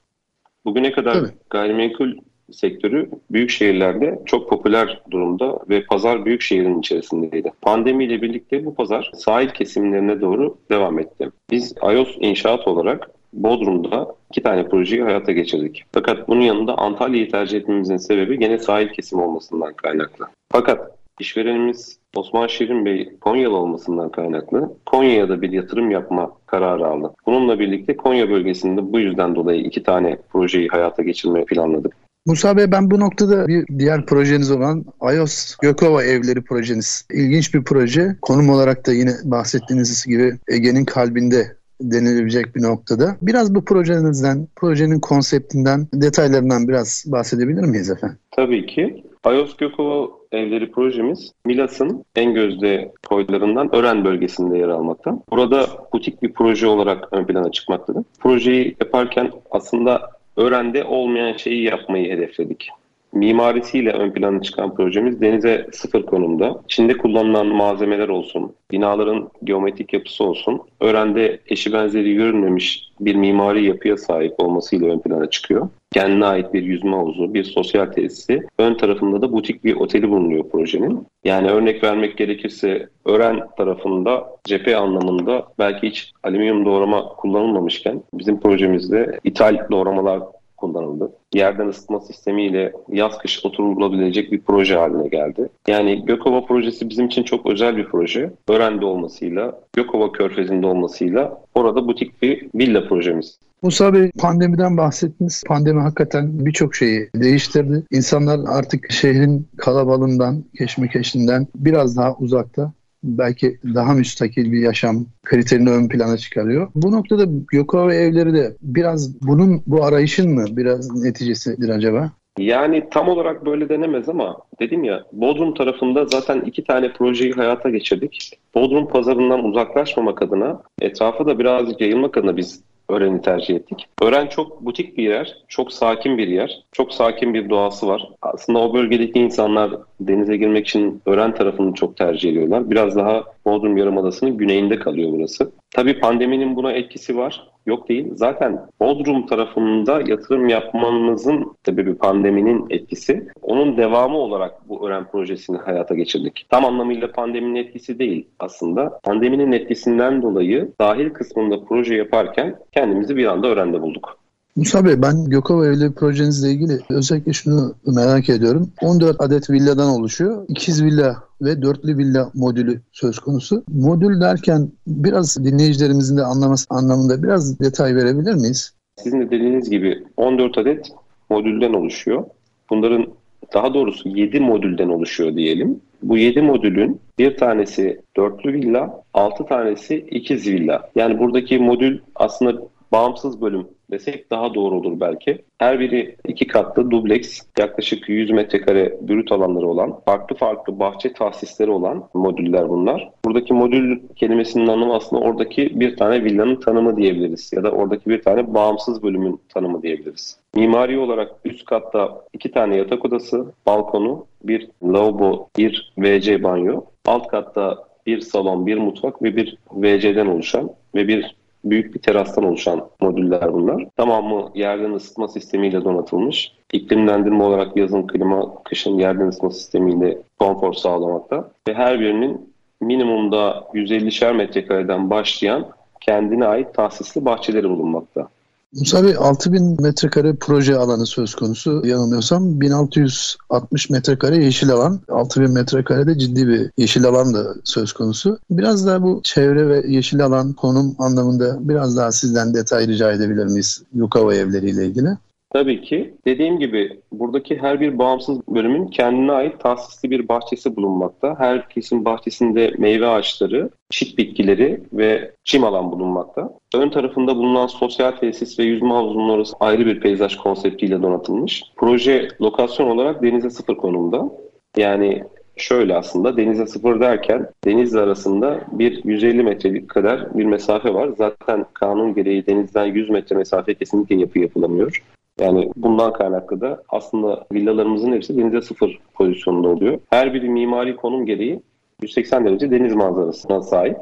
Bugüne 0.66 0.92
kadar 0.92 1.14
Tabii. 1.14 1.32
gayrimenkul 1.50 2.12
sektörü 2.54 3.10
büyük 3.32 3.50
şehirlerde 3.50 4.20
çok 4.26 4.50
popüler 4.50 5.02
durumda 5.12 5.60
ve 5.70 5.84
pazar 5.84 6.26
büyük 6.26 6.42
şehrin 6.42 6.80
içerisindeydi. 6.80 7.52
Pandemiyle 7.62 8.22
birlikte 8.22 8.66
bu 8.66 8.76
pazar 8.76 9.12
sahil 9.14 9.50
kesimlerine 9.50 10.22
doğru 10.22 10.58
devam 10.72 11.00
etti. 11.00 11.30
Biz 11.52 11.74
iOS 11.84 12.18
inşaat 12.20 12.68
olarak 12.68 13.10
Bodrum'da 13.34 14.16
iki 14.30 14.44
tane 14.44 14.70
projeyi 14.70 15.04
hayata 15.04 15.32
geçirdik. 15.32 15.84
Fakat 15.92 16.28
bunun 16.28 16.42
yanında 16.42 16.78
Antalya'yı 16.78 17.32
tercih 17.32 17.58
etmemizin 17.58 17.98
sebebi 17.98 18.40
gene 18.40 18.58
sahil 18.58 18.88
kesim 18.88 19.20
olmasından 19.20 19.74
kaynaklı. 19.74 20.28
Fakat 20.52 20.98
işverenimiz 21.20 22.00
Osman 22.16 22.48
Şirin 22.48 22.86
Bey 22.86 23.10
Konyalı 23.22 23.58
olmasından 23.58 24.10
kaynaklı 24.10 24.74
Konya'ya 24.86 25.30
da 25.30 25.42
bir 25.42 25.52
yatırım 25.52 25.92
yapma 25.92 26.32
kararı 26.46 26.88
aldı. 26.88 27.14
Bununla 27.26 27.60
birlikte 27.60 27.98
Konya 27.98 28.30
bölgesinde 28.30 28.94
bu 28.94 29.00
yüzden 29.00 29.36
dolayı 29.36 29.62
iki 29.62 29.84
tane 29.84 30.18
projeyi 30.32 30.68
hayata 30.68 31.04
geçirmeyi 31.04 31.46
planladık. 31.46 31.96
Musa 32.26 32.58
Bey 32.58 32.72
ben 32.72 32.92
bu 32.92 33.00
noktada 33.00 33.48
bir 33.48 33.66
diğer 33.80 34.06
projeniz 34.06 34.52
olan 34.52 34.86
iOS 35.16 35.56
Gökova 35.62 36.04
Evleri 36.04 36.42
projeniz. 36.42 37.08
İlginç 37.14 37.54
bir 37.54 37.64
proje. 37.64 38.16
Konum 38.22 38.50
olarak 38.50 38.88
da 38.88 38.94
yine 38.94 39.12
bahsettiğiniz 39.24 40.06
gibi 40.06 40.34
Ege'nin 40.48 40.86
kalbinde 40.86 41.58
denilebilecek 41.82 42.56
bir 42.56 42.64
noktada. 42.64 43.18
Biraz 43.22 43.56
bu 43.56 43.66
projenizden, 43.66 44.48
projenin 44.56 45.00
konseptinden, 45.00 45.88
detaylarından 45.94 46.68
biraz 46.68 47.04
bahsedebilir 47.08 47.62
miyiz 47.62 47.90
efendim? 47.90 48.18
Tabii 48.32 48.66
ki. 48.66 49.04
iOS 49.26 49.58
Gökova 49.58 50.08
Evleri 50.32 50.72
projemiz 50.72 51.32
Milas'ın 51.46 52.06
en 52.16 52.34
gözde 52.34 52.92
koylarından 53.10 53.76
Ören 53.76 54.06
bölgesinde 54.06 54.58
yer 54.58 54.70
almakta. 54.70 55.20
Burada 55.32 55.66
butik 55.94 56.24
bir 56.24 56.34
proje 56.34 56.68
olarak 56.68 57.08
ön 57.12 57.26
plana 57.26 57.52
çıkmaktadır. 57.52 58.04
Projeyi 58.20 58.76
yaparken 58.82 59.32
aslında 59.52 60.21
öğrende 60.38 60.84
olmayan 60.84 61.38
şeyi 61.38 61.64
yapmayı 61.64 62.12
hedefledik. 62.12 62.70
Mimarisiyle 63.14 63.92
ön 63.92 64.12
plana 64.12 64.42
çıkan 64.42 64.76
projemiz 64.76 65.22
denize 65.22 65.68
sıfır 65.72 66.06
konumda. 66.06 66.62
İçinde 66.66 66.98
kullanılan 66.98 67.48
malzemeler 67.48 68.10
olsun, 68.10 68.54
binaların 68.72 69.30
geometrik 69.44 69.94
yapısı 69.94 70.24
olsun, 70.24 70.62
öğrende 70.80 71.40
eşi 71.48 71.74
benzeri 71.74 72.16
görünmemiş 72.16 72.92
bir 73.00 73.16
mimari 73.16 73.66
yapıya 73.66 73.98
sahip 73.98 74.34
olmasıyla 74.40 74.88
ön 74.88 75.00
plana 75.00 75.30
çıkıyor. 75.30 75.70
Kendine 75.92 76.26
ait 76.26 76.54
bir 76.54 76.64
yüzme 76.64 76.96
havuzu, 76.96 77.34
bir 77.34 77.44
sosyal 77.44 77.86
tesisi. 77.86 78.42
Ön 78.58 78.74
tarafında 78.74 79.22
da 79.22 79.32
butik 79.32 79.64
bir 79.64 79.76
oteli 79.76 80.10
bulunuyor 80.10 80.50
projenin. 80.50 81.08
Yani 81.24 81.50
örnek 81.50 81.84
vermek 81.84 82.18
gerekirse 82.18 82.90
öğren 83.06 83.40
tarafında 83.58 84.28
cephe 84.44 84.76
anlamında 84.76 85.48
belki 85.60 85.88
hiç 85.88 86.12
alüminyum 86.24 86.66
doğrama 86.66 87.04
kullanılmamışken 87.08 88.04
bizim 88.14 88.40
projemizde 88.40 89.20
ithal 89.24 89.68
doğramalar 89.72 90.22
kullanıldı. 90.62 91.12
Yerden 91.34 91.68
ısıtma 91.68 92.00
sistemiyle 92.00 92.74
yaz 92.90 93.18
kış 93.18 93.46
oturulabilecek 93.46 94.32
bir 94.32 94.42
proje 94.42 94.76
haline 94.76 95.08
geldi. 95.08 95.50
Yani 95.68 96.06
Gökova 96.06 96.46
projesi 96.46 96.90
bizim 96.90 97.06
için 97.06 97.24
çok 97.24 97.46
özel 97.46 97.78
bir 97.78 97.86
proje. 97.86 98.34
Öğrendi 98.48 98.86
olmasıyla, 98.86 99.60
Gökova 99.74 100.12
körfezinde 100.12 100.68
olmasıyla 100.68 101.42
orada 101.56 101.88
butik 101.88 102.22
bir 102.22 102.48
villa 102.56 102.88
projemiz. 102.88 103.40
Musa 103.62 103.94
Bey 103.94 104.12
pandemiden 104.20 104.78
bahsettiniz. 104.78 105.44
Pandemi 105.48 105.82
hakikaten 105.82 106.46
birçok 106.46 106.76
şeyi 106.76 107.10
değiştirdi. 107.16 107.84
İnsanlar 107.92 108.40
artık 108.48 108.92
şehrin 108.92 109.48
kalabalığından, 109.58 110.44
keşmekeşinden 110.58 111.48
biraz 111.56 111.98
daha 111.98 112.16
uzakta 112.16 112.74
belki 113.04 113.60
daha 113.64 113.94
müstakil 113.94 114.52
bir 114.52 114.60
yaşam 114.60 115.06
kriterini 115.24 115.70
ön 115.70 115.88
plana 115.88 116.18
çıkarıyor. 116.18 116.68
Bu 116.76 116.92
noktada 116.92 117.26
Gökova 117.52 117.94
evleri 117.94 118.34
de 118.34 118.56
biraz 118.62 119.22
bunun 119.22 119.62
bu 119.68 119.86
arayışın 119.86 120.34
mı 120.34 120.46
biraz 120.52 121.04
neticesidir 121.04 121.70
acaba? 121.70 122.12
Yani 122.38 122.84
tam 122.92 123.08
olarak 123.08 123.46
böyle 123.46 123.70
denemez 123.70 124.10
ama 124.10 124.38
dedim 124.60 124.84
ya 124.84 125.04
Bodrum 125.12 125.54
tarafında 125.54 126.06
zaten 126.06 126.42
iki 126.42 126.64
tane 126.64 126.94
projeyi 126.94 127.34
hayata 127.34 127.70
geçirdik. 127.70 128.40
Bodrum 128.56 128.88
pazarından 128.88 129.44
uzaklaşmamak 129.44 130.22
adına 130.22 130.62
etrafa 130.82 131.26
da 131.26 131.40
birazcık 131.40 131.82
yayılmak 131.82 132.18
adına 132.18 132.38
biz 132.38 132.64
Ören'i 132.92 133.22
tercih 133.22 133.56
ettik. 133.56 133.88
Ören 134.02 134.28
çok 134.28 134.66
butik 134.66 134.98
bir 134.98 135.04
yer, 135.04 135.38
çok 135.48 135.74
sakin 135.74 136.18
bir 136.18 136.28
yer, 136.28 136.64
çok 136.72 136.94
sakin 136.94 137.34
bir 137.34 137.50
doğası 137.50 137.88
var. 137.88 138.10
Aslında 138.22 138.60
o 138.60 138.74
bölgedeki 138.74 139.20
insanlar 139.20 139.72
denize 140.00 140.38
girmek 140.38 140.68
için 140.68 141.02
Ören 141.06 141.36
tarafını 141.36 141.74
çok 141.74 141.98
tercih 141.98 142.30
ediyorlar. 142.30 142.72
Biraz 142.72 142.96
daha 142.96 143.24
Bodrum 143.46 143.78
Yarımadası'nın 143.78 144.38
güneyinde 144.38 144.80
kalıyor 144.80 145.12
burası. 145.12 145.52
Tabii 145.72 146.00
pandeminin 146.00 146.56
buna 146.56 146.72
etkisi 146.72 147.18
var. 147.18 147.48
Yok 147.66 147.90
değil. 147.90 148.08
Zaten 148.16 148.60
Bodrum 148.80 149.26
tarafında 149.26 150.02
yatırım 150.08 150.50
yapmamızın 150.50 151.56
sebebi 151.66 151.96
pandeminin 151.96 152.66
etkisi. 152.70 153.28
Onun 153.42 153.78
devamı 153.78 154.18
olarak 154.18 154.70
bu 154.70 154.88
öğren 154.88 155.08
projesini 155.12 155.58
hayata 155.58 155.96
geçirdik. 155.96 156.46
Tam 156.50 156.66
anlamıyla 156.66 157.12
pandeminin 157.12 157.56
etkisi 157.56 158.00
değil 158.00 158.28
aslında. 158.40 159.00
Pandeminin 159.04 159.52
etkisinden 159.52 160.22
dolayı 160.22 160.72
dahil 160.80 161.10
kısmında 161.10 161.64
proje 161.70 161.96
yaparken 161.96 162.56
kendimizi 162.72 163.16
bir 163.16 163.26
anda 163.26 163.48
öğrende 163.48 163.82
bulduk. 163.82 164.22
Musa 164.56 164.86
Bey 164.86 165.02
ben 165.02 165.26
Gökova 165.26 165.68
Evli 165.68 165.94
projenizle 165.94 166.52
ilgili 166.52 166.80
özellikle 166.90 167.34
şunu 167.34 167.76
merak 167.86 168.30
ediyorum. 168.30 168.72
14 168.82 169.22
adet 169.22 169.50
villadan 169.50 169.90
oluşuyor. 169.90 170.46
İkiz 170.48 170.84
villa 170.84 171.24
ve 171.42 171.62
dörtlü 171.62 171.98
villa 171.98 172.32
modülü 172.34 172.82
söz 172.92 173.20
konusu. 173.20 173.64
Modül 173.68 174.22
derken 174.22 174.72
biraz 174.88 175.46
dinleyicilerimizin 175.46 176.18
de 176.18 176.24
anlaması 176.24 176.66
anlamında 176.70 177.24
biraz 177.24 177.60
detay 177.60 177.96
verebilir 177.96 178.34
miyiz? 178.34 178.74
Sizin 179.04 179.22
de 179.22 179.26
dediğiniz 179.26 179.70
gibi 179.70 180.04
14 180.18 180.58
adet 180.58 180.90
modülden 181.30 181.74
oluşuyor. 181.74 182.24
Bunların 182.70 183.08
daha 183.54 183.74
doğrusu 183.74 184.10
7 184.10 184.40
modülden 184.40 184.90
oluşuyor 184.90 185.36
diyelim. 185.36 185.82
Bu 186.04 186.18
7 186.18 186.42
modülün 186.42 187.00
bir 187.20 187.38
tanesi 187.38 188.02
dörtlü 188.18 188.54
villa, 188.54 189.04
6 189.14 189.46
tanesi 189.46 189.96
ikiz 189.96 190.48
villa. 190.48 190.90
Yani 190.96 191.20
buradaki 191.20 191.60
modül 191.60 192.00
aslında 192.16 192.62
bağımsız 192.92 193.42
bölüm 193.42 193.68
desek 193.92 194.32
daha 194.32 194.54
doğru 194.54 194.76
olur 194.76 195.00
belki. 195.00 195.42
Her 195.58 195.80
biri 195.80 196.16
iki 196.28 196.48
katlı 196.48 196.92
dubleks, 196.92 197.42
yaklaşık 197.60 198.10
100 198.10 198.30
metrekare 198.30 198.98
brüt 199.02 199.32
alanları 199.32 199.68
olan, 199.68 200.00
farklı 200.06 200.36
farklı 200.36 200.80
bahçe 200.80 201.14
tahsisleri 201.14 201.72
olan 201.72 202.04
modüller 202.14 202.70
bunlar. 202.70 203.10
Buradaki 203.26 203.54
modül 203.54 204.00
kelimesinin 204.16 204.68
anlamı 204.68 204.96
aslında 204.96 205.22
oradaki 205.22 205.80
bir 205.80 205.96
tane 205.98 206.24
villanın 206.24 206.56
tanımı 206.56 206.98
diyebiliriz 206.98 207.52
ya 207.54 207.64
da 207.64 207.72
oradaki 207.72 208.10
bir 208.10 208.22
tane 208.22 208.54
bağımsız 208.54 209.04
bölümün 209.04 209.42
tanımı 209.50 209.82
diyebiliriz. 209.82 210.38
Mimari 210.56 211.00
olarak 211.00 211.32
üst 211.46 211.66
katta 211.66 212.22
iki 212.34 212.52
tane 212.52 212.78
yatak 212.78 213.06
odası, 213.06 213.54
balkonu, 213.66 214.26
bir 214.44 214.70
lavabo, 214.84 215.50
bir 215.58 215.94
WC 215.96 216.44
banyo. 216.44 216.82
Alt 217.06 217.28
katta 217.28 217.78
bir 218.06 218.22
salon, 218.22 218.66
bir 218.66 218.78
mutfak 218.78 219.24
ve 219.24 219.36
bir 219.36 219.58
WC'den 219.82 220.26
oluşan 220.26 220.70
ve 220.96 221.08
bir 221.08 221.36
büyük 221.66 221.96
bir 221.96 222.00
terastan 222.00 222.44
oluşan 222.44 222.90
modüller 223.02 223.54
bunlar. 223.54 223.86
Tamamı 223.98 224.52
yerden 224.56 224.94
ısıtma 224.94 225.28
sistemiyle 225.28 225.84
donatılmış. 225.84 226.52
İklimlendirme 226.74 227.44
olarak 227.44 227.78
yazın 227.78 228.08
klima, 228.08 228.64
kışın 228.64 229.00
yerden 229.00 229.28
ısıtma 229.28 229.52
sistemiyle 229.52 230.18
konfor 230.40 230.74
sağlamakta. 230.74 231.52
Ve 231.68 231.74
her 231.74 232.00
birinin 232.00 232.54
minimumda 232.82 233.68
150'şer 233.74 234.36
metrekareden 234.36 235.10
başlayan 235.10 235.68
kendine 236.02 236.46
ait 236.46 236.74
tahsisli 236.74 237.26
bahçeleri 237.26 237.70
bulunmakta. 237.70 238.28
Musa 238.74 239.04
Bey 239.04 239.16
6000 239.20 239.82
metrekare 239.82 240.36
proje 240.36 240.76
alanı 240.76 241.06
söz 241.06 241.36
konusu. 241.36 241.82
Yanılmıyorsam 241.86 242.62
1660 242.62 243.90
metrekare 243.90 244.44
yeşil 244.44 244.72
alan, 244.72 245.02
6000 245.10 245.52
metrekare 245.52 246.08
de 246.08 246.20
ciddi 246.20 246.48
bir 246.48 246.72
yeşil 246.78 247.06
alan 247.06 247.34
da 247.34 247.56
söz 247.64 247.94
konusu. 247.94 248.40
Biraz 248.50 248.88
daha 248.88 249.04
bu 249.04 249.22
çevre 249.24 249.70
ve 249.70 249.84
yeşil 249.88 250.26
alan 250.26 250.54
konum 250.54 250.96
anlamında 251.00 251.70
biraz 251.70 251.98
daha 251.98 252.12
sizden 252.12 252.54
detay 252.54 252.88
rica 252.88 253.12
edebilir 253.12 253.46
miyiz 253.46 253.84
Yukava 253.94 254.36
evleriyle 254.36 254.86
ilgili? 254.86 255.18
Tabii 255.54 255.82
ki. 255.82 256.14
Dediğim 256.26 256.60
gibi 256.60 257.00
buradaki 257.12 257.58
her 257.58 257.82
bir 257.82 258.00
bağımsız 258.00 258.48
bölümün 258.48 258.88
kendine 258.88 259.32
ait 259.32 259.60
tahsisli 259.60 260.12
bir 260.12 260.28
bahçesi 260.28 260.76
bulunmakta. 260.76 261.36
Herkesin 261.38 262.06
bahçesinde 262.06 262.74
meyve 262.78 263.08
ağaçları, 263.08 263.70
çit 263.90 264.18
bitkileri 264.18 264.84
ve 264.94 265.32
çim 265.44 265.64
alan 265.64 265.92
bulunmakta. 265.92 266.54
Ön 266.76 266.90
tarafında 266.90 267.36
bulunan 267.36 267.68
sosyal 267.68 268.12
tesis 268.12 268.60
ve 268.60 268.64
yüzme 268.64 268.90
havuzunun 268.90 269.30
orası 269.30 269.56
ayrı 269.60 269.86
bir 269.86 270.00
peyzaj 270.00 270.36
konseptiyle 270.36 271.02
donatılmış. 271.02 271.64
Proje 271.76 272.28
lokasyon 272.42 272.88
olarak 272.88 273.24
denize 273.24 273.50
sıfır 273.50 273.76
konumda. 273.76 274.32
Yani 274.78 275.24
şöyle 275.58 275.96
aslında 275.96 276.38
denize 276.38 276.68
sıfır 276.68 277.00
derken 277.00 277.48
denizle 277.66 278.00
arasında 278.00 278.62
bir 278.72 279.04
150 279.04 279.44
metrelik 279.44 279.90
kadar 279.90 280.38
bir 280.38 280.46
mesafe 280.46 280.94
var. 280.94 281.10
Zaten 281.18 281.66
kanun 281.74 282.14
gereği 282.14 282.46
denizden 282.46 282.86
100 282.86 283.10
metre 283.10 283.36
mesafe 283.36 283.74
kesinlikle 283.74 284.16
yapı 284.16 284.40
yapılamıyor. 284.40 285.02
Yani 285.40 285.72
bundan 285.76 286.14
kaynaklı 286.14 286.62
da 286.62 286.84
aslında 286.90 287.46
villalarımızın 287.54 288.12
hepsi 288.12 288.38
denize 288.38 288.62
sıfır 288.62 289.00
pozisyonunda 289.14 289.68
oluyor. 289.68 290.00
Her 290.10 290.34
biri 290.34 290.50
mimari 290.50 290.96
konum 290.96 291.26
gereği 291.26 291.62
180 292.02 292.46
derece 292.46 292.72
deniz 292.72 292.96
manzarasına 292.96 293.62
sahip. 293.62 293.98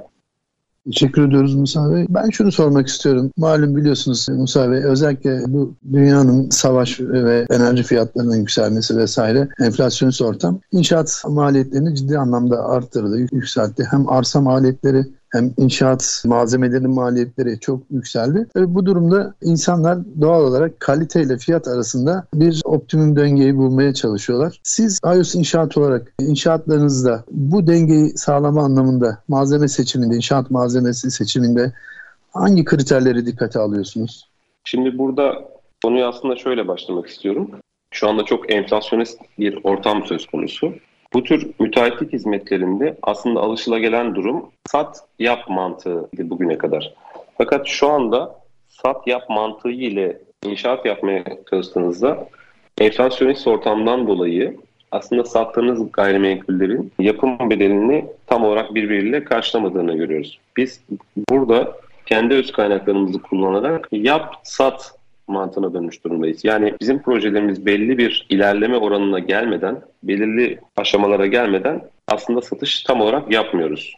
Teşekkür 0.86 1.27
ediyoruz 1.27 1.55
Musa 1.55 1.95
Bey. 1.95 2.05
Ben 2.09 2.29
şunu 2.29 2.51
sormak 2.51 2.88
istiyorum. 2.88 3.31
Malum 3.38 3.75
biliyorsunuz 3.75 4.29
Musa 4.29 4.71
Bey 4.71 4.83
özellikle 4.83 5.41
bu 5.48 5.75
dünyanın 5.93 6.50
savaş 6.50 7.00
ve 7.00 7.45
enerji 7.50 7.83
fiyatlarının 7.83 8.36
yükselmesi 8.36 8.98
vesaire 8.98 9.48
enflasyonist 9.59 10.21
ortam 10.21 10.59
inşaat 10.71 11.24
maliyetlerini 11.27 11.95
ciddi 11.95 12.17
anlamda 12.17 12.65
arttırdı, 12.65 13.19
yükseltti. 13.19 13.83
Hem 13.91 14.09
arsa 14.09 14.41
maliyetleri 14.41 15.05
hem 15.29 15.53
inşaat 15.57 16.24
malzemelerinin 16.25 16.93
maliyetleri 16.93 17.59
çok 17.59 17.81
yükseldi. 17.91 18.48
Ve 18.55 18.75
bu 18.75 18.86
durumda 18.86 19.33
insanlar 19.41 19.98
doğal 20.21 20.43
olarak 20.43 20.79
kalite 20.79 21.21
ile 21.21 21.38
fiyat 21.38 21.67
arasında 21.67 22.27
bir 22.33 22.62
optimum 22.65 23.15
dengeyi 23.15 23.57
bulmaya 23.57 23.93
çalışıyorlar. 23.93 24.59
Siz 24.63 25.00
iOS 25.05 25.36
inşaat 25.36 25.77
olarak 25.77 26.13
inşaatlarınızda 26.19 27.24
bu 27.31 27.67
dengeyi 27.67 28.17
sağlama 28.17 28.63
anlamında 28.63 29.24
malzeme 29.27 29.67
seçiminde, 29.67 30.15
inşaat 30.15 30.51
malzemesi 30.51 31.12
seçiminde 31.12 31.74
hangi 32.33 32.65
kriterleri 32.65 33.25
dikkate 33.25 33.59
alıyorsunuz? 33.59 34.29
Şimdi 34.63 34.98
burada 34.98 35.33
konuyu 35.83 36.05
aslında 36.05 36.36
şöyle 36.36 36.67
başlamak 36.67 37.07
istiyorum. 37.07 37.51
Şu 37.91 38.09
anda 38.09 38.25
çok 38.25 38.51
enflasyonist 38.53 39.19
bir 39.39 39.59
ortam 39.63 40.05
söz 40.05 40.27
konusu. 40.27 40.74
Bu 41.13 41.23
tür 41.23 41.51
müteahhitlik 41.59 42.13
hizmetlerinde 42.13 42.97
aslında 43.01 43.39
alışılagelen 43.39 44.15
durum 44.15 44.51
sat 44.65 45.03
yap 45.19 45.49
mantığıydı 45.49 46.29
bugüne 46.29 46.57
kadar. 46.57 46.93
Fakat 47.37 47.67
şu 47.67 47.89
anda 47.89 48.35
sat 48.67 49.07
yap 49.07 49.29
mantığı 49.29 49.69
ile 49.69 50.17
inşaat 50.45 50.85
yapmaya 50.85 51.23
çalıştığınızda 51.49 52.27
enflasyonist 52.77 53.47
ortamdan 53.47 54.07
dolayı 54.07 54.57
aslında 54.91 55.23
sattığınız 55.23 55.91
gayrimenkullerin 55.91 56.91
yapım 56.99 57.49
bedelini 57.49 58.05
tam 58.27 58.43
olarak 58.43 58.75
birbiriyle 58.75 59.23
karşılamadığını 59.23 59.97
görüyoruz. 59.97 60.39
Biz 60.57 60.81
burada 61.29 61.77
kendi 62.05 62.33
öz 62.33 62.51
kaynaklarımızı 62.51 63.21
kullanarak 63.21 63.87
yap 63.91 64.35
sat 64.43 64.99
mantığına 65.29 65.74
dönmüş 65.74 66.03
durumdayız. 66.03 66.45
Yani 66.45 66.74
bizim 66.81 67.01
projelerimiz 67.01 67.65
belli 67.65 67.98
bir 67.98 68.25
ilerleme 68.29 68.77
oranına 68.77 69.19
gelmeden, 69.19 69.81
belirli 70.03 70.59
aşamalara 70.77 71.25
gelmeden 71.25 71.81
aslında 72.07 72.41
satış 72.41 72.83
tam 72.83 73.01
olarak 73.01 73.31
yapmıyoruz. 73.31 73.93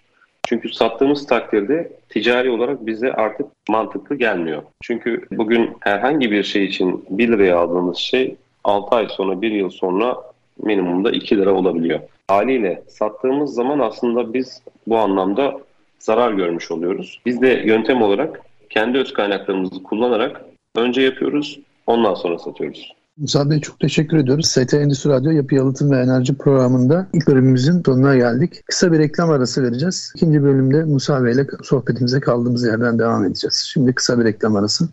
Çünkü 0.48 0.70
sattığımız 0.70 1.26
takdirde 1.28 1.92
ticari 2.10 2.50
olarak 2.50 2.86
bize 2.86 3.14
artık 3.14 3.48
mantıklı 3.70 4.16
gelmiyor. 4.16 4.64
Çünkü 4.84 5.26
bugün 5.32 5.70
herhangi 5.80 6.32
bir 6.32 6.44
şey 6.44 6.66
için 6.66 7.06
1 7.10 7.28
liraya 7.28 7.58
aldığımız 7.58 7.98
şey 7.98 8.36
6 8.64 8.96
ay 8.96 9.08
sonra 9.10 9.42
1 9.42 9.52
yıl 9.52 9.70
sonra 9.70 10.18
minimumda 10.64 11.12
2 11.12 11.38
lira 11.38 11.54
olabiliyor. 11.54 12.00
Haliyle 12.28 12.84
sattığımız 12.88 13.54
zaman 13.54 13.80
aslında 13.80 14.34
biz 14.34 14.64
bu 14.88 14.98
anlamda 14.98 15.60
zarar 16.00 16.32
görmüş 16.32 16.72
oluyoruz. 16.72 17.22
Biz 17.26 17.42
de 17.42 17.48
yöntem 17.66 18.02
olarak 18.02 18.42
kendi 18.70 18.98
öz 18.98 19.14
kaynaklarımızı 19.14 19.84
kullanarak 19.84 20.42
Önce 20.76 21.02
yapıyoruz, 21.02 21.60
ondan 21.88 22.14
sonra 22.14 22.40
satıyoruz. 22.40 22.92
Musa 23.18 23.50
Bey 23.50 23.62
çok 23.62 23.80
teşekkür 23.80 24.18
ediyoruz. 24.18 24.48
ST 24.48 24.74
Endüstri 24.74 25.10
Radyo 25.10 25.32
Yapı 25.32 25.56
Yalıtım 25.56 25.92
ve 25.92 26.00
Enerji 26.00 26.38
programında 26.38 27.08
ilk 27.14 27.28
bölümümüzün 27.28 27.84
sonuna 27.86 28.16
geldik. 28.16 28.54
Kısa 28.66 28.92
bir 28.92 29.00
reklam 29.00 29.30
arası 29.30 29.64
vereceğiz. 29.64 30.14
İkinci 30.16 30.44
bölümde 30.44 30.84
Musa 30.84 31.24
Bey 31.24 31.34
ile 31.34 31.46
sohbetimize 31.64 32.20
kaldığımız 32.20 32.66
yerden 32.66 33.00
devam 33.00 33.26
edeceğiz. 33.26 33.70
Şimdi 33.74 33.94
kısa 33.94 34.20
bir 34.20 34.24
reklam 34.24 34.56
arası. 34.56 34.90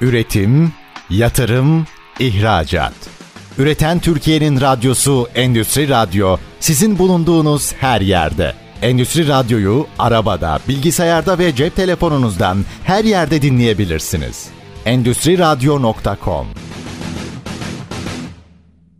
Üretim, 0.00 0.72
yatırım, 1.10 1.86
ihracat. 2.20 2.94
Üreten 3.58 3.98
Türkiye'nin 3.98 4.60
radyosu 4.60 5.26
Endüstri 5.34 5.88
Radyo 5.88 6.36
sizin 6.60 6.98
bulunduğunuz 6.98 7.72
her 7.72 8.00
yerde. 8.00 8.52
Endüstri 8.82 9.28
Radyo'yu 9.28 9.86
arabada, 9.98 10.58
bilgisayarda 10.68 11.38
ve 11.38 11.54
cep 11.54 11.76
telefonunuzdan 11.76 12.58
her 12.84 13.04
yerde 13.04 13.42
dinleyebilirsiniz 13.42 14.55
endüstriradyo.com 14.86 16.46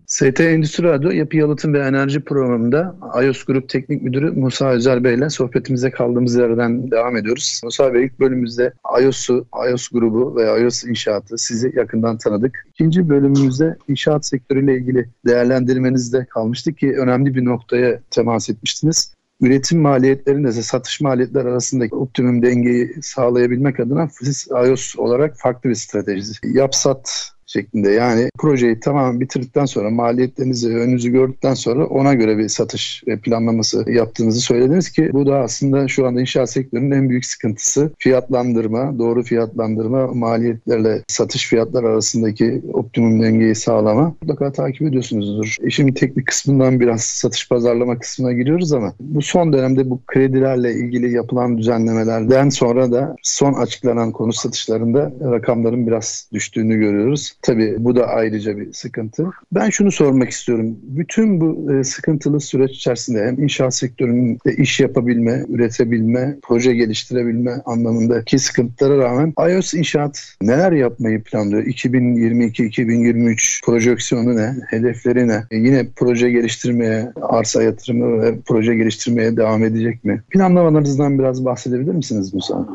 ST 0.07 0.41
Endüstri 0.41 0.83
Radyo 0.83 1.11
Yapı 1.11 1.37
Yalıtım 1.37 1.75
ve 1.75 1.79
Enerji 1.79 2.21
programında 2.21 2.97
iOS 3.23 3.45
Grup 3.45 3.69
Teknik 3.69 4.03
Müdürü 4.03 4.31
Musa 4.31 4.71
Özel 4.71 5.05
Bey 5.05 5.15
ile 5.15 5.31
sohbetimize 5.31 5.91
kaldığımız 5.91 6.37
yerden 6.37 6.91
devam 6.91 7.17
ediyoruz. 7.17 7.61
Musa 7.65 7.95
Bey 7.95 8.05
ilk 8.05 8.21
bölümümüzde 8.21 8.73
iOS'u, 9.03 9.47
iOS 9.71 9.89
grubu 9.89 10.37
ve 10.37 10.63
iOS 10.63 10.85
inşaatı 10.85 11.39
sizi 11.39 11.73
yakından 11.77 12.19
tanıdık. 12.19 12.67
İkinci 12.71 13.09
bölümümüzde 13.09 13.77
inşaat 13.89 14.27
sektörüyle 14.27 14.75
ilgili 14.77 15.09
değerlendirmenizde 15.27 16.27
kalmıştık 16.31 16.79
ki 16.79 16.95
önemli 16.99 17.35
bir 17.35 17.45
noktaya 17.45 18.01
temas 18.11 18.51
etmiştiniz 18.51 19.16
üretim 19.41 19.81
maliyetlerinde 19.81 20.53
satış 20.53 21.01
maliyetler 21.01 21.45
arasındaki 21.45 21.95
optimum 21.95 22.43
dengeyi 22.43 22.95
sağlayabilmek 23.03 23.81
adına 23.81 24.09
siz 24.09 24.49
iOS 24.51 24.97
olarak 24.99 25.39
farklı 25.39 25.71
bir 25.71 25.75
strateji. 25.75 26.33
Yapsat 26.45 27.36
şeklinde. 27.47 27.91
Yani 27.91 28.29
projeyi 28.39 28.81
tamamen 28.81 29.21
bitirdikten 29.21 29.65
sonra 29.65 29.91
maliyetlerinizi 29.91 30.69
önünüzü 30.69 31.11
gördükten 31.11 31.55
sonra 31.55 31.87
ona 31.87 32.15
göre 32.15 32.39
bir 32.39 32.49
satış 32.49 33.05
planlaması 33.23 33.85
yaptığınızı 33.91 34.41
söylediniz 34.41 34.91
ki 34.91 35.11
bu 35.13 35.27
da 35.27 35.39
aslında 35.39 35.89
şu 35.89 36.07
anda 36.07 36.21
inşaat 36.21 36.51
sektörünün 36.51 36.91
en 36.91 37.11
büyük 37.11 37.25
sıkıntısı. 37.25 37.91
Fiyatlandırma, 37.99 38.99
doğru 38.99 39.23
fiyatlandırma, 39.23 40.07
maliyetlerle 40.07 41.03
satış 41.09 41.49
fiyatlar 41.49 41.85
arasındaki 41.85 42.63
optimum 42.73 43.23
dengeyi 43.23 43.55
sağlama. 43.55 44.15
Mutlaka 44.23 44.53
takip 44.53 44.83
ediyorsunuzdur. 44.83 45.57
İşin 45.67 45.93
teknik 45.93 46.27
kısmından 46.27 46.81
biraz 46.81 47.03
satış 47.03 47.49
pazarlama 47.49 47.99
kısmına 47.99 48.33
giriyoruz 48.33 48.73
ama 48.73 48.93
bu 49.01 49.23
son 49.23 49.53
dönemde 49.53 49.91
bu 49.91 50.01
kredilerle 50.07 50.75
ilgili 50.75 51.13
yapılan 51.13 51.59
düzenlemelerden 51.59 52.49
sonra 52.49 52.93
da 52.93 53.17
son 53.23 53.53
açıklanan 53.53 54.13
konu 54.13 54.33
satışlarında 54.33 55.13
rakamların 55.33 55.87
biraz 55.87 56.29
düştüğünü 56.33 56.77
görüyoruz. 56.77 57.37
Tabii 57.47 57.77
bu 57.79 57.97
da 57.97 58.07
ayrıca 58.07 58.57
bir 58.57 58.73
sıkıntı. 58.73 59.27
Ben 59.53 59.71
şunu 59.71 59.93
sormak 59.93 60.31
istiyorum. 60.31 60.79
Bütün 60.83 61.41
bu 61.41 61.73
e, 61.73 61.85
sıkıntılı 61.85 62.41
süreç 62.41 62.71
içerisinde 62.71 63.27
hem 63.27 63.43
inşaat 63.43 63.75
sektöründe 63.75 64.57
iş 64.57 64.81
yapabilme, 64.81 65.45
üretebilme, 65.49 66.37
proje 66.43 66.75
geliştirebilme 66.75 67.53
anlamındaki 67.65 68.39
sıkıntılara 68.39 68.99
rağmen 68.99 69.33
iOS 69.51 69.75
inşaat 69.75 70.37
neler 70.43 70.73
yapmayı 70.73 71.23
planlıyor? 71.23 71.65
2022-2023 71.65 73.65
projeksiyonu 73.65 74.37
ne? 74.37 74.55
Hedefleri 74.69 75.29
ne? 75.29 75.45
E, 75.51 75.57
yine 75.57 75.87
proje 75.97 76.31
geliştirmeye, 76.31 77.13
arsa 77.23 77.63
yatırımı 77.63 78.23
ve 78.23 78.35
proje 78.47 78.75
geliştirmeye 78.75 79.37
devam 79.37 79.65
edecek 79.65 80.05
mi? 80.05 80.23
Planlamalarınızdan 80.31 81.19
biraz 81.19 81.45
bahsedebilir 81.45 81.93
misiniz 81.93 82.35
Musa? 82.35 82.67